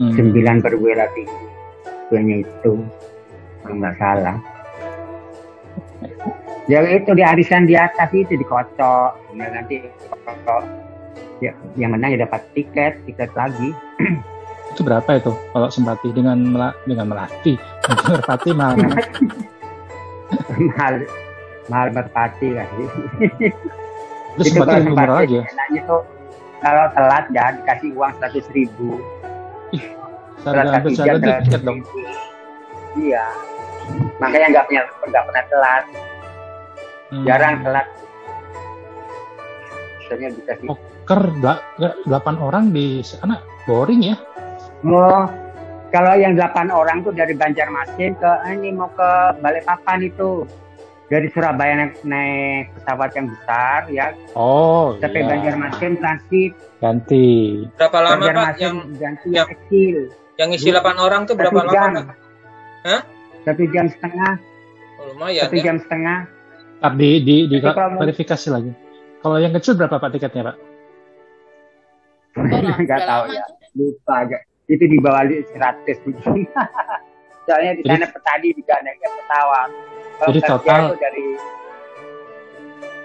[0.02, 0.14] Hmm.
[0.18, 1.46] Sembilan perwira tinggi.
[2.10, 2.72] Kayaknya itu,
[3.62, 4.36] kalau nggak salah.
[6.66, 10.62] Ya itu di arisan di atas itu dikocok, ya nanti kocok.
[11.38, 13.70] Ya, yang menang ya dapat tiket, tiket lagi.
[14.68, 17.56] Itu berapa itu kalau sempati dengan mela dengan melati?
[17.88, 18.78] Merpati mahal.
[20.60, 20.94] mahal,
[21.66, 22.68] mahal merpati kan.
[24.38, 25.44] Itu sempati lebih murah lagi ya.
[25.50, 26.02] enaknya tuh
[26.58, 28.90] kalau telat ya dikasih uang seratus ribu.
[30.46, 31.78] Hampir jam seharga tiket dong.
[32.94, 33.26] Iya.
[34.18, 35.84] Makanya nggak punya nggak pernah telat,
[37.10, 37.24] Hmm.
[37.26, 37.86] jarang telat.
[39.98, 40.68] Biasanya dikasih.
[41.04, 44.16] Ker dela- nggak, delapan orang di sana boring ya.
[44.84, 45.24] Oh,
[45.90, 50.44] kalau yang delapan orang tuh dari Banjarmasin ke ini mau ke Balikpapan itu.
[51.08, 55.28] Dari Surabaya naik, naik pesawat yang besar ya, Oh, sampai iya.
[55.30, 56.52] Banjarmasin transit.
[56.78, 57.28] ganti.
[57.74, 59.96] Berapa lama Pak Banjarmasin yang ganti yang- yang kecil.
[60.36, 61.90] yang isi 8 orang tuh berapa Satu lama jam.
[62.04, 62.16] Pak?
[62.84, 63.00] Hah?
[63.42, 64.32] Satu jam setengah,
[64.94, 65.64] Oh, lumayan satu ya.
[65.64, 66.18] jam setengah.
[66.78, 68.72] Ntar di di, di Tapi kalau verifikasi lagi.
[69.18, 70.56] Kalau yang kecil berapa Pak tiketnya Pak?
[72.36, 72.52] Orang,
[72.84, 73.44] Nggak udah tahu lama ya,
[73.74, 74.38] lupa aja.
[74.68, 75.56] Itu di bawah 100
[76.04, 76.44] mungkin.
[77.42, 79.70] Soalnya di Jadi- sana petani juga naiknya pesawat.
[80.20, 81.22] Jadi total- dari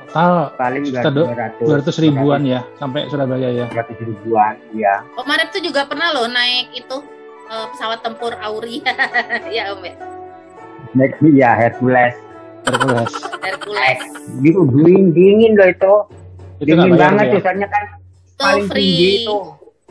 [0.04, 3.66] Total paling Sekitar du- 200, 200 ribuan ya sampai Surabaya ya.
[3.68, 5.02] 200 ribuan, ya.
[5.12, 6.98] Om Arif tuh juga pernah loh naik itu
[7.48, 8.78] eh, pesawat tempur Auri.
[9.58, 9.96] ya Om ya.
[10.94, 12.14] Naik iya Hercules.
[12.64, 13.10] Hercules.
[13.42, 14.00] Hercules.
[14.40, 15.94] Itu dingin dingin loh itu.
[16.60, 17.32] Itu dingin bayar banget ya?
[17.34, 19.26] tulisannya kan Itu paling tinggi free.
[19.26, 19.38] itu.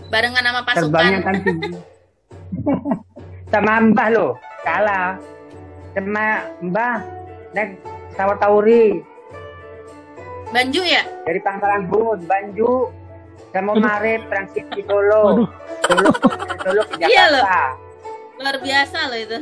[0.06, 1.20] Barengan sama Terbangnya pasukan.
[1.20, 1.70] kan tinggi.
[3.50, 4.30] Sama Mbah loh,
[4.62, 5.20] kalah.
[5.92, 6.26] Sama
[6.61, 6.96] Mbah
[7.52, 7.76] naik
[8.09, 9.05] pesawat Tauri
[10.48, 11.00] Banju ya?
[11.24, 12.92] dari Pangkalan Bun, Banju,
[13.50, 13.72] sama.
[13.72, 15.48] Maret transit di Solo.
[15.83, 16.11] Solo,
[16.61, 17.40] Solo ke Iya loh.
[17.40, 17.64] Jakarta.
[18.37, 19.38] Luar biasa loh itu.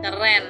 [0.00, 0.44] Keren.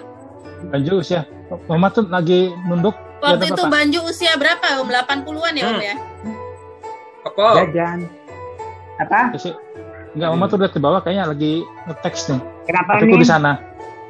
[0.67, 1.29] Banjus ya.
[1.67, 2.97] Mama tuh lagi nunduk.
[3.21, 3.69] Waktu itu apa?
[3.71, 4.89] Banju usia berapa Om?
[4.89, 5.83] 80-an ya Om Hmm.
[5.83, 5.95] ya?
[7.23, 7.47] Apa?
[7.61, 7.99] Jajan.
[8.99, 9.21] Apa?
[10.11, 11.53] Enggak, Mama tuh lihat ke bawah kayaknya lagi
[11.87, 12.41] nge-text nih.
[12.65, 13.21] Kenapa Tapi aku nih?
[13.21, 13.53] di sana.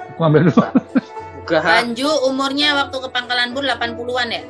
[0.08, 0.62] Aku ambil dulu.
[1.52, 1.66] Enggak.
[1.66, 4.42] Banju umurnya waktu ke Pangkalan Bun 80-an ya?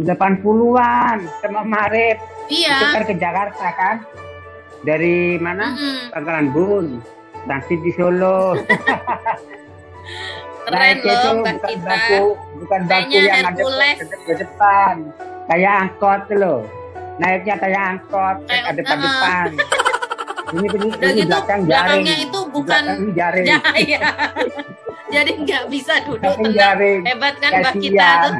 [0.00, 2.18] 80-an sama Maret.
[2.48, 2.76] Itu Iya.
[2.90, 3.96] kan ke Jakarta kan?
[4.80, 5.70] Dari mana?
[5.70, 6.08] Mm-mm.
[6.10, 6.86] Pangkalan Bun.
[7.42, 8.56] Transit di Solo.
[10.60, 11.86] Keren Naiknya loh itu Mbak bukan kita.
[11.86, 12.24] bangku,
[12.58, 13.96] bukan Kayaknya yang ada Hercules.
[13.98, 14.94] ke, ke depan.
[15.46, 16.60] Kayak angkot loh.
[17.16, 19.48] Naiknya kayak angkot, Kayak- kayak ada depan.
[20.42, 21.68] Ini ini, Udah ini gitu belakang jaring.
[21.68, 23.44] belakangnya itu bukan belakang jaring.
[23.50, 24.00] ya, ya.
[25.10, 26.56] Jadi nggak bisa duduk Belakang tenang.
[26.56, 26.98] jaring.
[27.04, 28.34] Hebat kan Mbak kita tuh.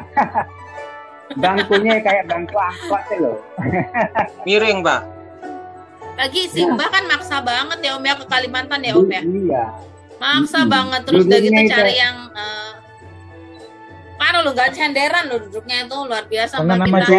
[1.43, 3.37] Bangkunya kayak bangku angkot tuh loh.
[4.47, 5.01] Miring, Pak.
[6.17, 9.23] Lagi si Mbak kan maksa banget ya Om ya ke Kalimantan ya Om ya.
[9.23, 9.65] Iya.
[10.19, 10.71] Maksa Mm-mm.
[10.71, 12.73] banget terus udah gitu itu- cari yang eh,
[14.15, 17.19] parah loh nggak cenderan loh duduknya itu luar biasa Mbak nama kita.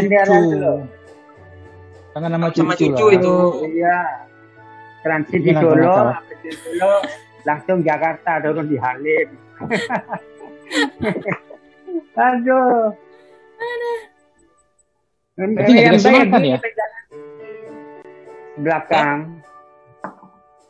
[2.12, 2.62] Kangen nama cucu.
[2.62, 3.16] Sama cucu lah.
[3.16, 3.36] itu.
[3.72, 3.98] Iya.
[5.02, 6.14] Transit di Solo,
[6.46, 6.94] di Solo
[7.42, 9.28] langsung Jakarta turun di Halim.
[12.30, 12.94] Aduh.
[15.42, 16.58] Dikasih Yang baik ya?
[18.62, 19.42] Belakang.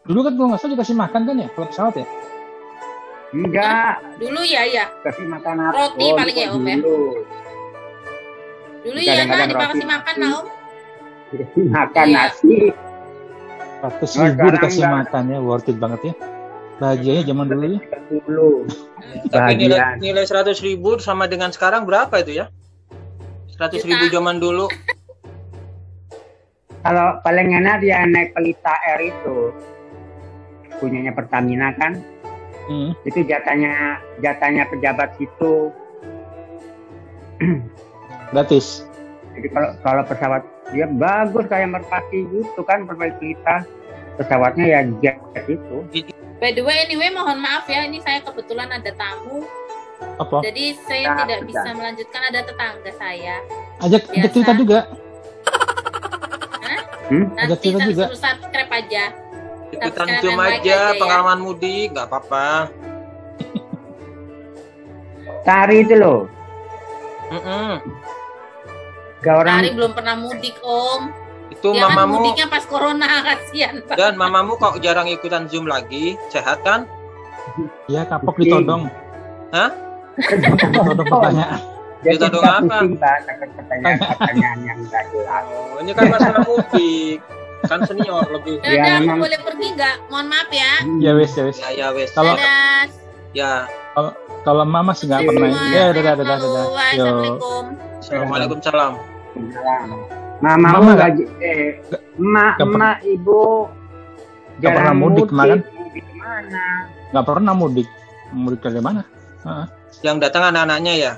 [0.08, 2.08] Dulu kan kalau nggak salah dikasih makan kan ya kalau pesawat ya?
[3.32, 4.86] Enggak, Dulu ya ya.
[5.08, 5.72] kasih makan apa?
[5.72, 6.76] Roti Oh, paling ya, Om, ya?
[6.84, 7.24] dulu.
[8.82, 10.46] Dulu ya nah Kadang-kadang dikasih makan lah Om.
[11.32, 12.58] Dikasih makan nasi.
[13.82, 14.94] Ratus Oh, ribu sekarang dikasih nggak.
[15.10, 16.13] makan ya, worth it banget ya.
[16.78, 17.80] Bahagianya zaman dulu ya.
[18.10, 18.50] Dulu.
[19.30, 22.46] Tapi nilai, nilai 100 ribu sama dengan sekarang berapa itu ya?
[23.58, 24.65] 100 ribu zaman dulu.
[26.82, 29.54] Kalau paling enak dia naik pelita air itu.
[30.82, 32.02] Punyanya Pertamina kan.
[32.65, 32.98] Hmm.
[33.06, 35.70] Itu jatahnya jatahnya pejabat situ.
[38.34, 38.86] Gratis.
[39.38, 40.41] Jadi kalau kalau pesawat
[40.72, 43.68] dia bagus kayak merpati gitu kan merpati kita.
[44.16, 45.78] Pesawatnya ya jet itu.
[46.38, 49.46] By the way anyway mohon maaf ya ini saya kebetulan ada tamu.
[50.18, 50.42] Apa?
[50.42, 51.48] Jadi saya Nah, tidak sudah.
[51.48, 53.36] bisa melanjutkan ada tetangga saya.
[53.80, 54.34] Ajak ajak Biasa.
[54.34, 54.80] cerita juga.
[57.12, 58.06] Ada Nanti cerita saya juga.
[58.14, 59.04] subscribe aja.
[59.72, 61.00] Ikutan zoom aja, aja ya.
[61.00, 62.68] pengalaman mudik, nggak apa-apa.
[65.42, 66.28] Tari itu loh.
[67.30, 67.80] Mm-mm.
[69.22, 71.02] Gak orang Hari belum pernah mudik Om.
[71.52, 73.76] Itu kan mamamu mudiknya pas corona kasihan.
[73.84, 73.94] Pak.
[73.94, 76.90] dan mamamu kok jarang ikutan zoom lagi, sehat kan?
[77.86, 78.88] Iya kapok ditodong.
[79.52, 79.70] Hah?
[80.18, 81.60] Ditodong pertanyaan.
[82.02, 82.76] Jadi Ditodong apa?
[82.82, 82.86] akan
[83.54, 85.44] pertanyaan-pertanyaan yang gak jelas.
[85.46, 87.20] Oh, ini kan masalah mudik.
[87.62, 88.58] Kan senior lebih.
[88.58, 89.20] Ya, Ya, aku memang.
[89.22, 89.96] boleh pergi nggak?
[90.10, 90.74] Mohon maaf ya.
[90.98, 91.62] Ya wes ya wes.
[91.62, 92.10] Ya ya wes.
[92.10, 92.34] Kalau-.
[93.38, 93.70] Ya.
[94.42, 95.54] Kalau mama sih nggak pernah.
[95.70, 96.66] Ya dadah dadah dadah.
[96.90, 97.64] Assalamualaikum.
[98.02, 98.94] Assalamualaikum salam.
[99.32, 99.96] Mama
[100.41, 101.80] Mama mau nggak- gaji eh
[102.17, 103.70] emak emak ibu
[104.58, 105.60] Nggak pernah mudik kemarin.
[105.65, 106.65] mudik ke mana
[107.10, 107.88] Nggak pernah mudik.
[108.32, 109.02] Mudik dari mana?
[109.41, 109.65] Heeh.
[110.02, 111.13] Yang datang anak-anaknya ya.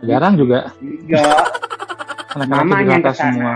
[0.00, 0.70] Jarang juga.
[0.76, 1.24] enggak
[2.36, 3.54] Anak-anaknya durhaka semua.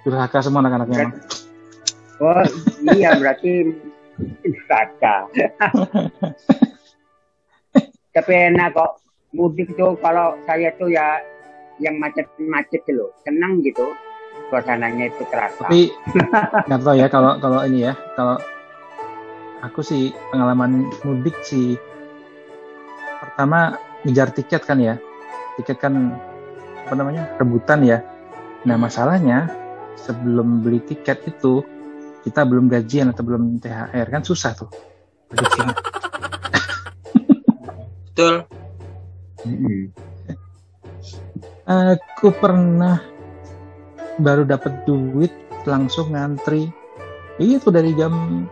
[0.00, 1.06] Durhaka semua anak-anaknya.
[2.18, 2.42] oh
[2.92, 3.70] iya berarti
[4.42, 5.16] durhaka
[8.10, 8.98] tapi enak kok
[9.30, 11.22] mudik tuh kalau saya tuh ya
[11.78, 13.94] yang macet-macet loh senang gitu
[14.50, 15.92] suasananya itu terasa Tapi
[16.66, 18.38] nggak tahu ya kalau kalau ini ya kalau
[19.62, 21.74] aku sih pengalaman mudik sih
[23.18, 24.94] pertama ngejar tiket kan ya
[25.58, 26.14] tiket kan
[26.86, 27.98] apa namanya rebutan ya
[28.62, 29.50] nah masalahnya
[29.98, 31.60] sebelum beli tiket itu
[32.22, 34.70] kita belum gajian atau belum THR kan susah tuh.
[38.12, 38.44] Betul.
[39.46, 40.07] Mm-mm.
[41.68, 42.98] Aku pernah
[44.16, 45.30] baru dapat duit
[45.62, 46.72] langsung ngantri
[47.38, 48.44] itu dari jam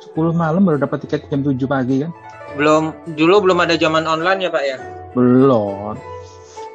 [0.00, 2.12] 10 malam baru dapat tiket jam 7 pagi kan
[2.54, 4.78] Belum dulu belum ada zaman online ya, Pak ya?
[5.12, 5.94] belum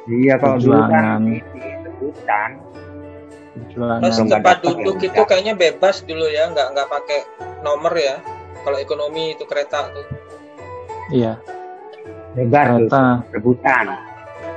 [0.06, 0.92] iya kalau dulu Perjuangan.
[0.92, 1.20] kan
[1.82, 2.50] rebutan
[3.50, 5.08] perjuangan Terus tempat ya duduk udah.
[5.08, 7.20] itu kayaknya bebas dulu ya, nggak nggak pakai
[7.60, 8.16] nomor ya.
[8.60, 10.06] Kalau ekonomi itu kereta tuh.
[11.10, 11.40] iya
[12.32, 13.86] lebar tuh kereta rebutan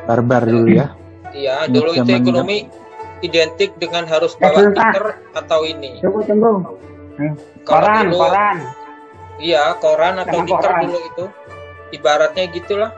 [0.06, 0.88] barbar dulu ya
[1.34, 2.70] Iya, dulu itu ekonomi
[3.20, 5.98] identik dengan harus bawa tikar atau ini.
[6.00, 6.78] tunggu tunggu
[7.64, 8.58] Kalau koran dulu, koran
[9.38, 10.82] iya koran atau koran.
[10.86, 11.26] dulu itu.
[11.92, 12.92] Ibaratnya gitulah.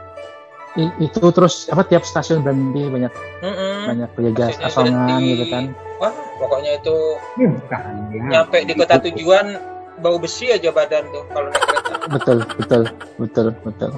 [0.76, 3.08] I- itu terus apa tiap stasiun berhenti banyak
[3.39, 3.80] Mm-mm.
[3.88, 6.95] banyak penjaga asongan gitu kan Wah, pokoknya itu
[7.34, 8.24] bukan, ya.
[8.28, 9.56] nyampe di kota tujuan
[9.95, 11.95] bau besi aja badan tuh kalau naik kereta.
[12.12, 12.82] betul betul
[13.15, 13.91] betul betul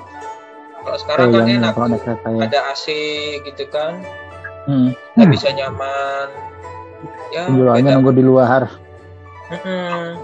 [0.77, 2.41] Kalau sekarang Oh, kan yang enak kalau naik kereta ya.
[2.45, 2.85] Ada AC
[3.43, 3.93] gitu kan,
[4.67, 4.91] Hmm.
[4.91, 5.31] kita Hmm.
[5.31, 6.27] bisa nyaman.
[7.29, 8.67] Ya, Penjualannya nunggu di luar.
[9.47, 10.19] Mm-mm.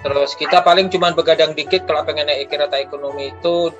[0.00, 3.70] Terus kita paling cuman begadang dikit kalau pengen naik kereta ekonomi itu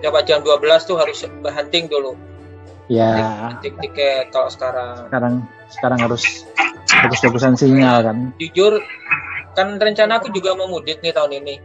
[0.00, 2.12] dapat jam 12 tuh harus berhenti dulu.
[2.86, 5.08] Ya, Hunting tiket kalau sekarang.
[5.08, 5.34] sekarang
[5.68, 6.22] sekarang harus
[6.86, 8.16] bagus-bagusan sinyal kan.
[8.36, 8.78] Jujur
[9.52, 11.56] kan rencana aku juga mau mudik nih tahun ini.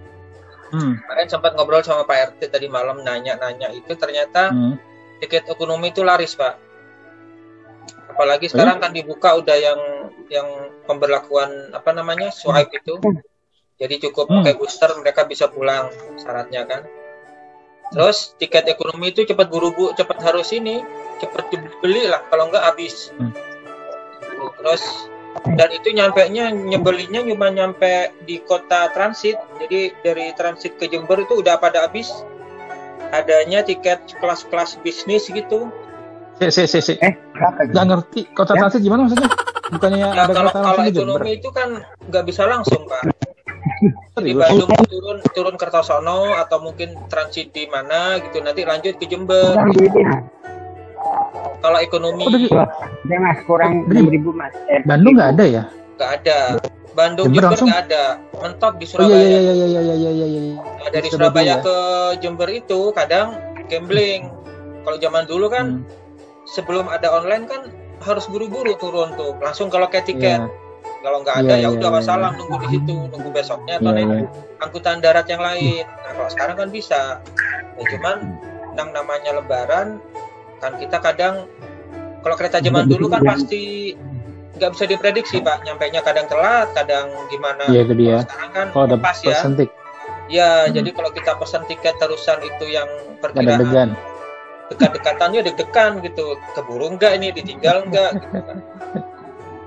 [0.72, 0.96] Hmm.
[0.98, 4.80] Kemarin sempat ngobrol sama Pak RT tadi malam nanya-nanya itu ternyata Hmm.
[5.20, 6.71] tiket ekonomi itu laris, Pak.
[8.12, 9.80] Apalagi sekarang kan dibuka udah yang
[10.28, 10.48] yang
[10.84, 12.30] pemberlakuan apa namanya?
[12.30, 13.00] swipe itu.
[13.82, 14.46] Jadi cukup Hmm.
[14.46, 16.82] pakai booster mereka bisa pulang syaratnya kan.
[17.92, 20.80] Terus tiket ekonomi itu cepat buru-buru, cepat harus ini,
[21.20, 23.10] cepat dibeli lah kalau nggak habis.
[23.18, 23.34] Hmm.
[24.38, 24.84] Tuh, Terus
[25.56, 29.40] dan itu nyampe nya nyebelinya cuma nyampe di kota transit.
[29.64, 32.12] Jadi dari transit ke Jember itu udah pada habis.
[33.12, 35.72] Adanya tiket kelas-kelas bisnis gitu.
[36.42, 36.94] Si, si, si, si.
[36.98, 37.14] Eh,
[37.70, 38.22] Nggak ngerti.
[38.34, 38.66] Kota Ya.
[38.66, 39.30] transit gimana maksudnya?
[39.70, 40.92] Bukannya Nah, ada kalau kereta kalau Jember?
[40.92, 41.70] ekonomi itu kan
[42.10, 43.02] nggak bisa langsung, Pak.
[44.20, 44.34] Di?
[44.34, 49.54] Bandung turun turun Kertosono atau mungkin transit di mana gitu nanti lanjut ke Jember.
[49.70, 50.26] Duitnya.
[51.58, 52.66] Kalau ekonomi Oh,
[53.04, 54.50] Dia mas kurang Oh, enam ribu mas.
[54.66, 55.64] Eh, Bandung nggak ada ya?
[55.96, 56.40] nggak ada.
[56.92, 58.04] Bandung Jember nggak ada.
[58.36, 59.26] Mentok di Oh iya Surabaya.
[59.30, 60.56] iya iya iya iya iya iya iya.
[60.58, 61.58] Nah, dari Surabaya Surabaya ya?
[61.62, 61.78] ke
[62.20, 63.38] Jember itu kadang
[63.70, 64.26] gambling.
[64.82, 66.01] Kalau zaman dulu kan Hmm,
[66.52, 67.72] sebelum ada online kan
[68.04, 70.42] harus buru-buru turun tuh langsung kalau kayak tiket.
[70.44, 70.50] iya.
[71.02, 72.38] Kalau nggak ada Iya, ya iya, udah iya, masalah iya.
[72.38, 74.30] nunggu di situ, nunggu besoknya atau Iya, naik iya.
[74.62, 75.86] angkutan darat yang lain.
[75.90, 77.02] Nah kalau sekarang kan bisa.
[77.80, 78.18] Ya, cuman
[78.78, 79.98] yang namanya Lebaran
[80.62, 81.50] kan kita kadang
[82.22, 83.98] kalau kereta zaman dulu kan pasti
[84.62, 87.66] nggak bisa diprediksi pak, nyampainya kadang telat, kadang gimana.
[87.66, 88.18] Iya itu dia.
[88.22, 89.34] Sekarang kan Kalau ada pas ya.
[89.34, 89.70] persentik,
[90.32, 90.72] Ya, Hmm.
[90.72, 92.88] jadi kalau kita pesan tiket terusan itu yang
[93.20, 93.92] perkiraan.
[94.72, 96.40] Dekat-dekatannya deg-degan gitu.
[96.56, 97.36] Keburu enggak ini?
[97.36, 98.58] Ditinggal enggak gitu kan.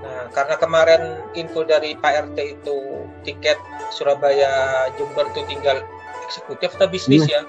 [0.05, 1.01] Nah karena kemarin
[1.33, 2.77] info dari Pak RT itu
[3.25, 3.57] tiket
[3.89, 5.81] Surabaya Jember tuh tinggal
[6.21, 7.41] eksekutif atau bisnis ya.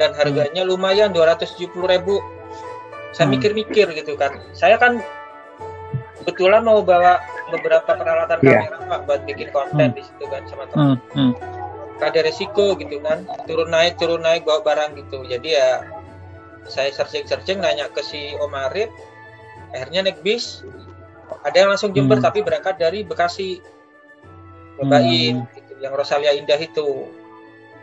[0.00, 2.16] Dan harganya lumayan 270.000 ribu.
[3.12, 3.36] Saya Hmm.
[3.36, 4.40] mikir-mikir gitu kan.
[4.56, 5.04] Saya kan
[6.24, 7.20] kebetulan mau bawa
[7.52, 8.64] beberapa peralatan Iya.
[8.64, 9.96] kamera pak buat bikin konten Hmm.
[9.96, 10.96] di situ kan sama teman.
[10.96, 11.32] Hmm, hmm.
[12.00, 13.22] ada resiko gitu kan.
[13.44, 15.22] Turun naik turun naik bawa barang gitu.
[15.28, 15.84] Jadi ya
[16.64, 18.90] saya searching searching nanya ke si Om Arif
[19.70, 20.62] akhirnya naik bis
[21.42, 22.26] ada yang langsung Jember Hmm.
[22.26, 23.58] tapi berangkat dari Bekasi
[24.76, 25.48] cobain Hmm.
[25.52, 27.08] gitu yang Rosalia Indah itu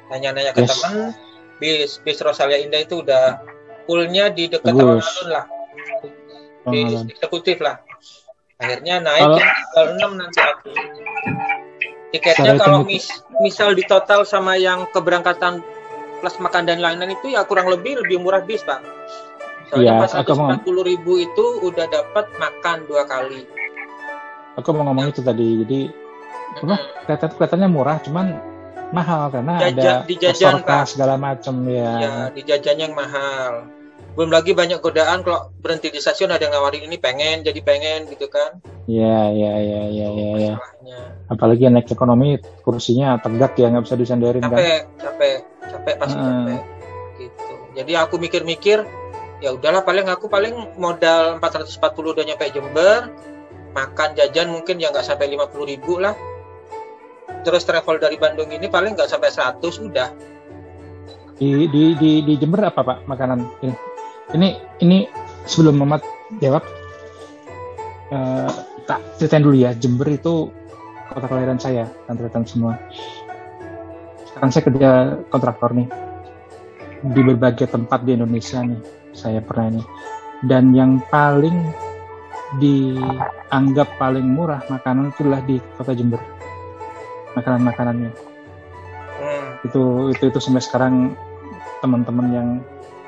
[0.07, 0.69] nanya-nanya ke Yes.
[0.75, 1.13] teman
[1.57, 3.41] bis bis Rosalia Indah itu udah
[3.83, 5.45] fullnya di dekat alun-alun lah
[6.69, 7.09] bis malam.
[7.09, 7.81] eksekutif lah
[8.55, 10.69] akhirnya naik Kalau- tanggal 6 nanti aku
[12.09, 13.05] tiketnya kalau mis
[13.39, 15.61] misal di total sama yang keberangkatan
[16.19, 18.83] plus makan dan lain-lain itu ya kurang lebih lebih murah bis pak
[19.67, 23.43] soalnya Iya, pas aku mau- 140 ribu itu udah dapat makan dua kali
[24.57, 25.63] Aku mau ngomong itu tadi.
[25.63, 25.79] Jadi
[26.59, 26.75] apa?
[27.07, 28.27] Kereta kelihatannya murah, cuman
[28.91, 30.83] mahal karena Jajan- ada dijajan, Pak.
[30.89, 31.91] segala macam ya.
[31.95, 33.69] ya di jajannya yang mahal
[34.09, 38.09] belum lagi banyak godaan kalau berhenti di stasiun ada yang nawarin ini pengen jadi pengen
[38.09, 40.53] gitu kan Iya, iya, iya, iya, iya.
[40.81, 41.01] Ya.
[41.29, 44.57] Apalagi yang naik ekonomi kursinya tegak ya nggak bisa disandarin kan.
[44.97, 46.27] capek capek pasti Hmm.
[46.49, 46.61] capek
[47.19, 48.83] gitu jadi aku mikir-mikir
[49.39, 53.07] ya udahlah paling aku paling modal 440 udah nyampe Jember
[53.71, 56.17] makan jajan mungkin ya nggak sampai 50 ribu lah
[57.45, 60.09] terus travel dari Bandung ini paling nggak sampai 100 udah
[61.39, 63.71] Di, di, di, di Jember apa pak makanan ini?
[64.35, 64.47] Ini
[64.83, 65.07] ini
[65.47, 66.03] sebelum Mamat
[66.43, 66.67] jawab,
[68.11, 68.51] eh,
[68.83, 69.71] tak ceritain dulu ya.
[69.71, 70.51] Jember itu
[71.07, 72.75] kota kelahiran saya, dan semua.
[74.39, 74.91] Sekarang saya kerja
[75.27, 75.91] kontraktor nih
[77.11, 78.79] di berbagai tempat di Indonesia nih.
[79.11, 79.83] Saya pernah ini.
[80.47, 81.59] Dan yang paling
[82.55, 86.23] dianggap paling murah makanan itulah di kota Jember.
[87.35, 88.11] Makanan makanannya
[89.19, 89.59] Hmm.
[89.67, 91.11] itu itu itu sampai sekarang
[91.83, 92.47] teman-teman yang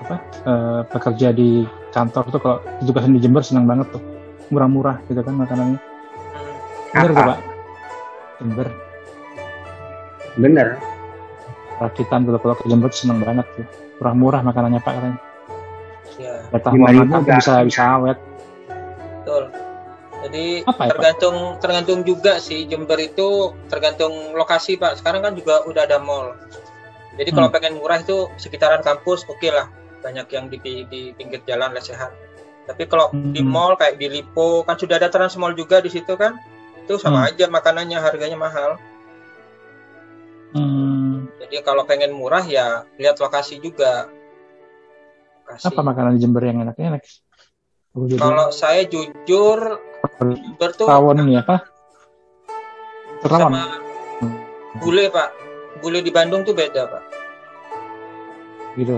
[0.04, 1.64] apa eh, bekerja di
[1.96, 4.04] kantor tuh kalau ditugasin di Jember senang banget tuh
[4.52, 5.80] murah-murah gitu kan makanannya
[6.92, 7.40] bener tuh pak
[8.44, 8.68] Jember
[10.36, 10.91] Bener.
[11.82, 13.66] Rakitan kalau kalau ke Jember tuh senang banget tuh
[13.98, 15.20] murah-murah makanannya pak katanya.
[16.22, 16.36] Ya.
[16.54, 18.18] Betah mau makan bisa bisa awet.
[19.22, 19.44] Betul.
[20.22, 20.88] Jadi Apa ya, Pak?
[20.94, 25.02] tergantung tergantung juga sih Jember itu tergantung lokasi pak.
[25.02, 26.38] Sekarang kan juga udah ada mall.
[27.18, 27.56] Jadi kalau Hmm.
[27.58, 29.66] pengen murah itu sekitaran kampus oke lah.
[30.06, 32.10] Banyak yang di, di pinggir jalan lesehan
[32.70, 33.52] tapi kalau di Hmm.
[33.52, 36.38] mall kayak di Lipo kan sudah ada Trans Mall juga di situ kan?
[36.86, 37.30] Itu sama Hmm.
[37.34, 38.78] aja makanannya harganya mahal
[40.56, 44.08] hmm, jadi kalau pengen murah ya lihat lokasi juga
[45.42, 45.68] Kasih.
[45.76, 46.80] Apa makanan di Jember yang enak?
[46.80, 47.04] Enak.
[48.16, 49.60] Kalau saya jujur
[50.16, 51.60] Jember tuh rawon ini apa?
[53.28, 53.52] Rawon.
[53.52, 53.64] sama
[54.80, 55.30] gule pak.
[55.84, 57.04] Gule di Bandung tuh beda pak.
[58.80, 58.96] Gitu.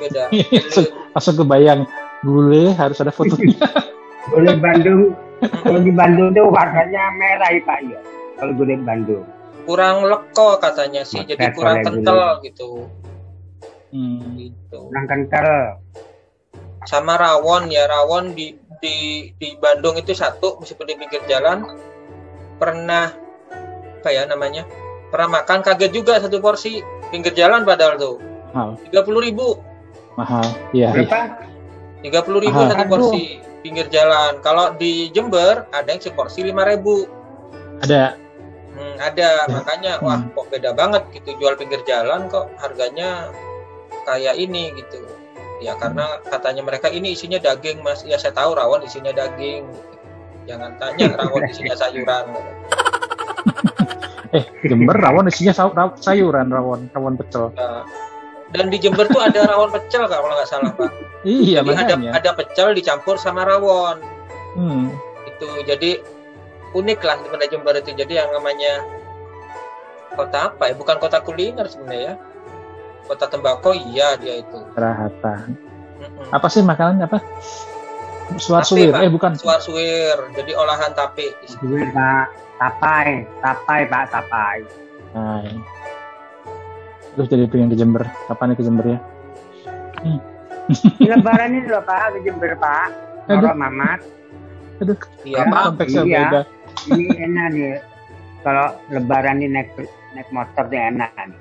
[0.00, 0.32] Beda.
[0.72, 1.84] Gule- Langsung kebayang
[2.24, 3.58] gule harus ada fotonya.
[4.28, 8.00] Gulai Bandung, kalau di Bandung tuh warnanya merah ya Pak ya.
[8.36, 9.24] Kalau gulai Bandung.
[9.68, 12.88] Kurang leko katanya sih, jadi kurang kental gitu.
[13.92, 14.40] Hmm.
[14.40, 14.88] gitu.
[14.88, 15.84] Kurang kental.
[16.88, 21.68] Sama rawon ya, rawon di di di Bandung itu satu meskipun di pinggir jalan
[22.56, 23.12] pernah
[24.00, 24.64] apa ya namanya?
[25.12, 26.80] Pernah makan kaget juga satu porsi
[27.12, 28.16] pinggir jalan padahal tuh
[28.88, 29.56] tiga puluh ribu
[30.16, 30.44] Mahal.
[30.72, 30.92] Iya.
[30.92, 31.20] Berapa?
[32.04, 37.08] tiga puluh ribu satu porsi pinggir jalan kalau di Jember ada yang seporsi lima ribu
[37.82, 38.27] Ada.
[38.78, 40.30] Hmm, ada makanya wah Hmm.
[40.30, 43.26] kok beda banget gitu jual pinggir jalan kok harganya
[44.04, 45.02] kayak ini gitu.
[45.58, 48.02] Ya karena katanya mereka ini isinya daging mas.
[48.02, 49.66] Ya saya tahu rawon isinya daging.
[50.46, 52.26] Jangan tanya rawon isinya sayuran.
[54.28, 57.48] Eh, Jember rawon isinya sa- ra- sayuran rawon, rawon pecel.
[57.56, 57.80] Nah,
[58.50, 60.92] dan di Jember tuh ada rawon pecel Kak, kalau nggak salah pak.
[61.24, 63.96] Iya, jadi ada ada pecel dicampur sama rawon.
[64.52, 64.92] Hmm.
[65.24, 65.90] itu jadi
[66.76, 68.84] unik lah di Banda Jember itu jadi yang namanya
[70.12, 72.14] kota apa ya bukan kota kuliner sebenarnya ya
[73.08, 75.48] kota tembakau iya dia itu Rahata.
[75.98, 76.30] Mm-mm.
[76.30, 77.18] Apa sih makanannya apa?
[78.36, 78.88] Suar Tape, suwir.
[78.92, 79.00] Pak.
[79.02, 79.32] Eh, bukan.
[79.34, 81.32] suar suwir jadi olahan tape
[81.64, 82.26] Gulai Pak.
[82.58, 84.58] Tapai, tapai Pak, tapai.
[85.14, 85.46] Nah.
[87.14, 88.02] Terus jadi pengen ke Jember.
[88.26, 88.98] Kapan nih ke Jember ya?
[90.98, 92.88] Di Lebaran ini loh Pak, ke Jember Pak.
[93.30, 94.00] Orang Mamat.
[94.78, 94.94] Aduh,
[95.26, 96.22] iya pak konteksnya iya.
[96.30, 96.40] beda.
[96.86, 97.76] Ini enak nih.
[98.40, 99.74] Kalau Lebaran ini naik
[100.12, 101.38] naik motor nih enak nih.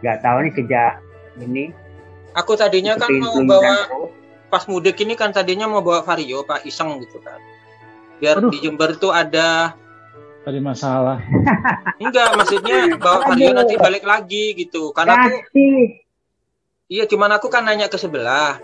[0.00, 0.92] Gak tahu nih sejak
[1.38, 1.64] ini.
[2.32, 4.10] aku tadinya kan mau bawa dan-
[4.46, 7.38] pas mudik ini kan tadinya mau bawa vario pak iseng gitu kan
[8.18, 8.50] biar Aduh.
[8.50, 9.74] di Jember tuh ada
[10.42, 11.22] Tadi masalah.
[12.02, 13.56] enggak maksudnya bawa vario Aduh.
[13.56, 15.38] nanti balik lagi gitu karena aku
[16.86, 18.58] iya cuman aku kan nanya ke sebelah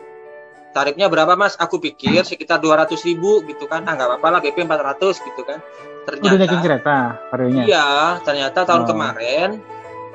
[0.70, 4.62] tarifnya berapa mas aku pikir sekitar 200 ribu gitu kan ah nggak apa-apa lah BP
[4.62, 5.62] 400 gitu kan
[6.02, 6.96] Udah naikin ternyata kereta
[7.28, 7.62] varionya.
[7.64, 7.88] iya
[8.20, 8.88] ternyata tahun Oh.
[8.88, 9.48] kemarin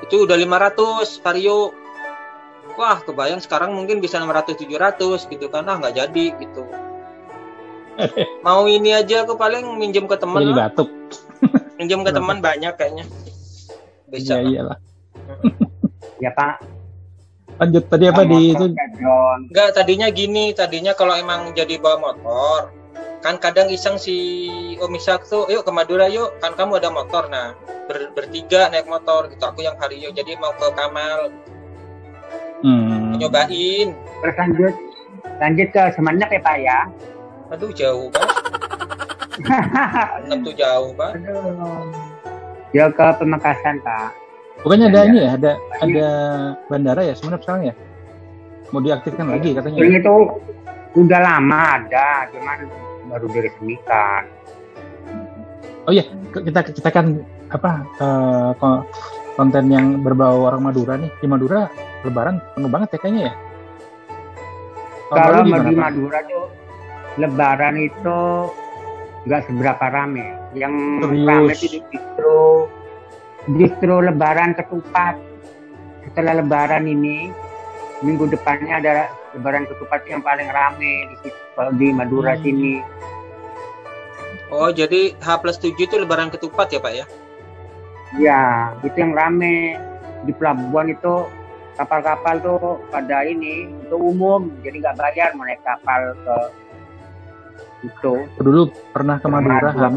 [0.02, 1.72] itu udah 500 vario
[2.76, 6.64] wah kebayang sekarang mungkin bisa 600 700 gitu kan ah nggak jadi gitu
[8.46, 10.68] mau ini aja aku paling minjem ke Jadi lah.
[10.68, 10.90] batuk.
[11.80, 13.06] minjem ke teman banyak kayaknya
[14.06, 14.76] bisa Iya, lah.
[14.76, 14.78] iyalah.
[16.16, 16.64] Ya Pak.
[17.56, 18.66] Lanjut tadi apa di itu?
[18.72, 22.72] Enggak, tadinya gini, tadinya kalau emang jadi bawa motor,
[23.26, 24.14] kan kadang iseng si
[24.78, 27.58] Om Ishak tuh, yuk ke Madura yuk, kan kamu ada motor, nah
[27.90, 31.34] ber- bertiga naik motor gitu, aku yang Vario, jadi mau ke Kamal,
[32.62, 33.18] Hmm.
[33.18, 34.74] nyobain, Terus lanjut.
[35.36, 36.80] Lanjut ke Semenek ya Pak ya.
[37.46, 38.26] aduh jauh kan,
[40.26, 41.82] tentu jauh kan, Aduh.
[42.74, 44.14] Ya ke Pemekasan Pak.
[44.62, 45.10] Bukannya ada Iya.
[45.10, 46.08] ini ya, ada ada
[46.66, 47.76] bandara ya sebenarnya sekarang ya?
[48.70, 49.78] Mau diaktifkan lagi katanya.
[49.78, 50.42] Ini tuh
[50.96, 52.66] udah lama ada, cuman
[53.08, 54.24] baru diresmikan.
[55.86, 57.22] Oh iya, kita kita kan
[57.54, 57.86] apa
[58.58, 58.86] ko-
[59.38, 61.12] konten yang berbau orang Madura nih.
[61.22, 61.70] Di Madura
[62.02, 63.34] Lebaran penuh banget ya kayaknya ya.
[65.06, 65.76] Tahun Kalau di?
[65.78, 66.46] Madura tuh
[67.16, 68.18] Lebaran itu
[69.26, 70.26] nggak seberapa rame.
[70.58, 71.28] Yang Serius?
[71.30, 72.36] rame itu justru
[73.54, 75.16] justru Lebaran ketupat.
[76.10, 77.30] Setelah Lebaran ini
[78.02, 78.96] minggu depannya ada
[79.32, 81.30] Lebaran ketupat yang paling rame di
[81.76, 82.42] di Madura Hmm.
[82.42, 82.74] sini.
[84.48, 87.06] oh jadi H plus 7 itu lebaran ketupat ya Pak ya,
[88.16, 88.42] Ya,
[88.80, 89.76] itu yang rame
[90.24, 91.28] di pelabuhan itu
[91.76, 96.38] kapal-kapal tuh pada ini itu umum jadi nggak bayar mau naik kapal ke
[97.84, 99.94] itu Dulu pernah ke Madura Madura, Ham,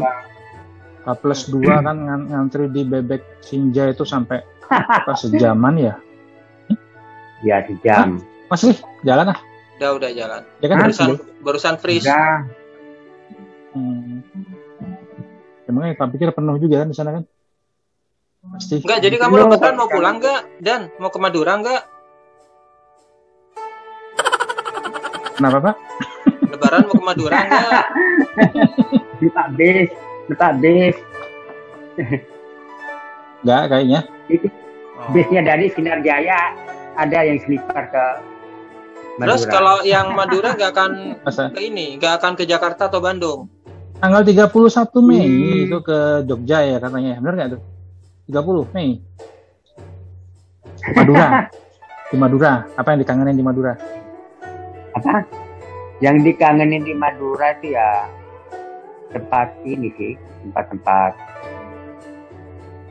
[0.99, 4.43] H plus 2 kan ngan- ngantri di bebek Sinja itu sampai
[4.99, 5.95] apa sejaman ya.
[7.41, 9.39] Ya sejam Mas Lih, jalan ah.
[9.77, 10.83] udah udah jalan, Ya kan Hah?
[10.85, 11.19] barusan deh.
[11.39, 12.43] barusan freeze, udah
[13.69, 14.25] Hmm.
[15.63, 17.23] Emangnya tak pikir penuh juga kan di sana kan?
[18.49, 18.81] Pasti.
[18.81, 19.49] enggak jadi kamu Belum.
[19.53, 21.83] lebaran mau pulang enggak, dan mau ke Madura enggak,
[25.35, 25.75] Kenapa Pak?
[26.49, 27.85] lebaran mau ke Madura enggak,
[29.15, 29.89] di Pak Bis
[30.25, 30.95] di Pak Bis
[33.39, 33.99] Enggak kayaknya.
[34.99, 35.09] Oh.
[35.11, 36.51] bisnya dari Sinar Jaya
[36.99, 38.05] ada yang sleeper ke
[39.19, 39.51] Terus Madura.
[39.51, 40.91] kalau yang Madura nggak akan
[41.27, 43.47] Masa ke ini, nggak akan ke Jakarta atau Bandung?
[43.99, 44.55] tanggal 31
[45.03, 45.65] Mei Hmm.
[45.67, 47.19] itu ke Jogja ya katanya.
[47.19, 47.61] Benar nggak tuh?
[48.31, 48.89] 30 Mei.
[50.95, 51.27] Madura.
[52.09, 52.53] di Madura.
[52.73, 53.73] Apa yang dikangenin di Madura?
[54.89, 55.21] apa
[56.01, 58.09] yang dikangenin di Madura itu ya
[59.11, 61.11] tempat ini sih tempat-tempat?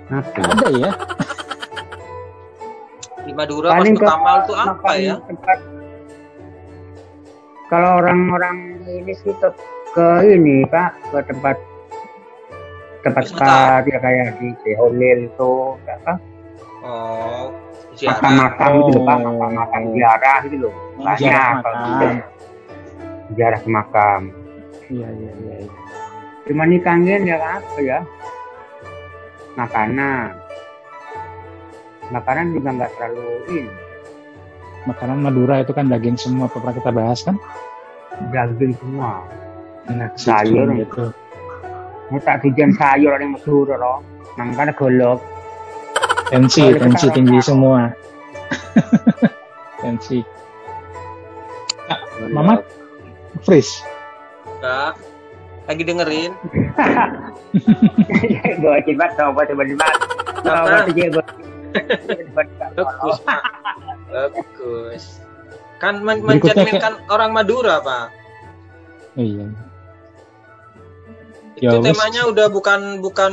[0.09, 0.91] Ada ya?
[3.29, 5.15] Di Madura Paling Mas ke- Kamal tuh apa makan ya?
[5.23, 5.59] tempat
[7.69, 9.49] kalau orang-orang ini sih ke,
[9.93, 11.57] ke ini pak ke tempat
[12.99, 15.53] tempat tempat ya kayak di Seholil itu
[15.85, 16.17] apa
[16.81, 17.53] Oh,
[18.01, 19.23] makam-makam gitu loh pak Oh.
[19.29, 21.85] makam-makam ziarah gitu loh banyak kalau makam.
[21.85, 22.07] gitu.
[23.31, 24.21] ziarah ke makam
[24.89, 25.55] Iya, iya, iya.
[25.61, 25.73] iya.
[26.43, 27.99] cuma nih kangen ya apa ya
[29.55, 30.33] makanan
[32.15, 33.73] makanan juga nggak terlalu ini
[34.87, 37.37] Makanan Madura itu kan daging semua pernah kita bahas kan?
[38.33, 39.27] daging semua
[39.89, 40.69] Enak Sayur.
[40.77, 41.13] gitu.
[42.09, 43.99] ini tak tujuan sayur yang Madura loh
[44.39, 45.21] makanya golok
[46.29, 47.89] Tensi, tensi tinggi semua.
[49.81, 50.21] tensi.
[52.29, 52.61] Mamat?
[53.41, 53.81] Freeze.
[54.61, 54.93] Enggak.
[55.65, 56.33] Lagi dengerin.
[58.61, 59.85] gue coba coba coba coba
[60.93, 61.25] gue
[62.75, 63.43] Bagus, Pak.
[64.09, 65.05] Bagus.
[65.79, 68.07] Kan men mencerminkan orang Madura, Pak.
[69.15, 69.47] Iya.
[71.55, 73.33] Itu Ya, temanya udah bukan bukan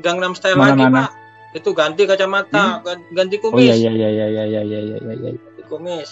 [0.00, 0.80] Gangnam Style Mana-mana.
[0.80, 1.10] lagi, Pak.
[1.54, 3.72] Itu ganti kacamata, gan- ganti Oh kumis.
[3.72, 4.98] iya iya iya iya iya iya iya iya.
[5.00, 5.30] iya.
[5.32, 6.10] Ganti kumis.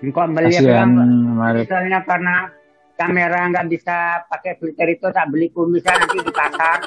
[0.00, 1.68] Kasihan kan Marip.
[1.68, 2.34] misalnya karena
[2.96, 3.96] kamera nggak bisa
[4.26, 6.78] pakai filter itu tak beli kumisnya nanti di pasar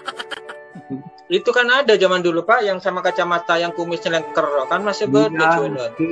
[1.39, 4.45] Itu kan ada zaman dulu, Pak, yang sama kacamata yang kumisnya lengker.
[4.69, 5.69] Kan masih beda, Iya, cuy.
[5.71, 6.07] nanti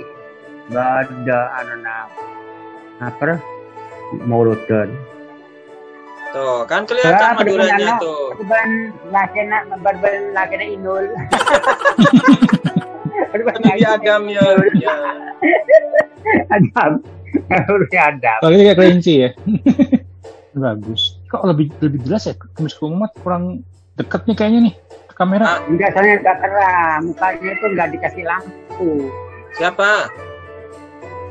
[0.71, 2.07] nggak ada anak
[3.01, 3.35] apa
[4.23, 4.87] mulutan
[6.31, 8.31] Tuh, kan kelihatan Ya, Maduranya tuh.
[8.47, 9.99] ban lakena ban
[10.31, 11.11] lakena inul
[13.35, 14.43] Nabi Adam ya.
[14.79, 14.95] ya.
[16.55, 17.03] Adam
[17.51, 19.29] harus Adam ini kayak kelinci ya.
[20.63, 21.19] Bagus.
[21.31, 22.35] Kok lebih lebih jelas ya?
[22.55, 24.73] Kumis kumat kurang deket nih kayaknya nih
[25.05, 25.45] ke kamera.
[25.45, 25.59] Ah.
[25.65, 28.91] enggak soalnya enggak keram mukanya itu enggak dikasih lampu
[29.51, 29.91] Siapa?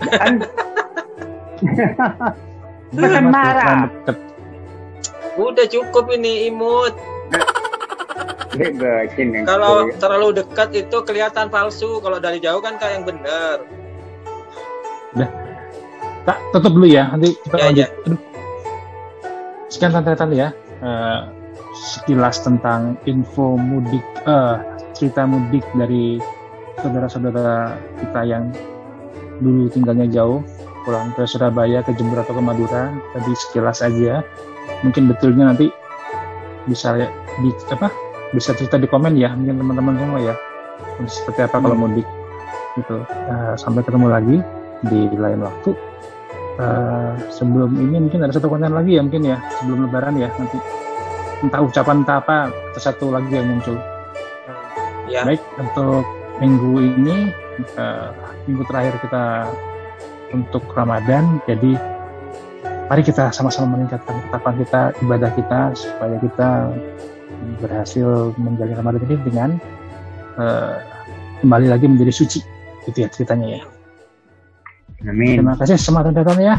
[0.01, 0.33] kan
[2.91, 3.87] Bukan marah.
[3.87, 4.17] deket.
[5.39, 6.91] Udah cukup ini imut.
[9.47, 12.03] Kalau terlalu dekat itu kelihatan palsu.
[12.03, 13.57] Kalau dari jauh kan kayak yang benar.
[16.21, 17.15] Tak tutup dulu ya.
[17.15, 17.79] Nanti kita Ya, lanjut.
[17.79, 17.89] ya.
[18.05, 18.21] Aduh.
[19.71, 20.49] Sekian tante-tante ya.
[20.83, 21.21] Eh,
[21.81, 24.57] sekilas tentang info mudik, eh,
[24.93, 26.21] cerita mudik dari
[26.81, 28.53] saudara-saudara kita yang
[29.41, 30.45] dulu tinggalnya jauh,
[30.85, 32.93] pulang ke Surabaya, ke Jember atau ke Madura.
[33.17, 34.21] Tadi sekilas aja.
[34.85, 35.73] Mungkin betulnya nanti
[36.69, 37.89] bisa ya- di apa?
[38.37, 40.35] Bisa cerita di komen ya, mungkin teman-teman semua ya.
[41.09, 42.05] Seperti apa kalau mudik
[42.77, 43.01] gitu.
[43.09, 44.37] Eh, sampai ketemu lagi
[44.85, 45.73] di lain waktu.
[46.61, 50.61] Eh, sebelum ini mungkin ada satu konten lagi ya mungkin ya sebelum lebaran ya nanti
[51.41, 53.77] entah ucapan entah apa atau satu lagi yang muncul.
[55.11, 55.27] Ya.
[55.27, 56.07] baik untuk
[56.39, 57.35] minggu ini
[57.75, 58.09] eh,
[58.47, 59.51] minggu terakhir kita
[60.31, 61.75] untuk Ramadan jadi
[62.87, 66.51] mari kita sama-sama meningkatkan ketakwaan kita ibadah kita supaya kita
[67.59, 69.51] berhasil menjalani Ramadan ini dengan
[70.39, 70.77] eh,
[71.43, 72.41] kembali lagi menjadi suci.
[72.87, 73.63] Gitu ya ceritanya ya.
[75.09, 75.41] Amin.
[75.41, 75.81] Terima kasih.
[75.81, 76.55] Semua teman-teman ya.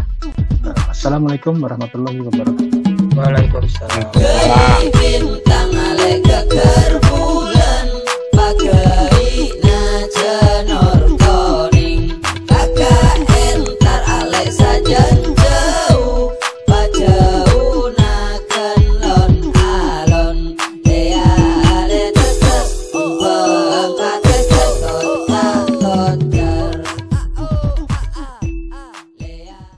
[0.89, 2.70] Assalamualaikum warahmatullahi wabarakatuh
[3.16, 4.12] Waalaikumsalam.
[4.14, 5.32] Gede.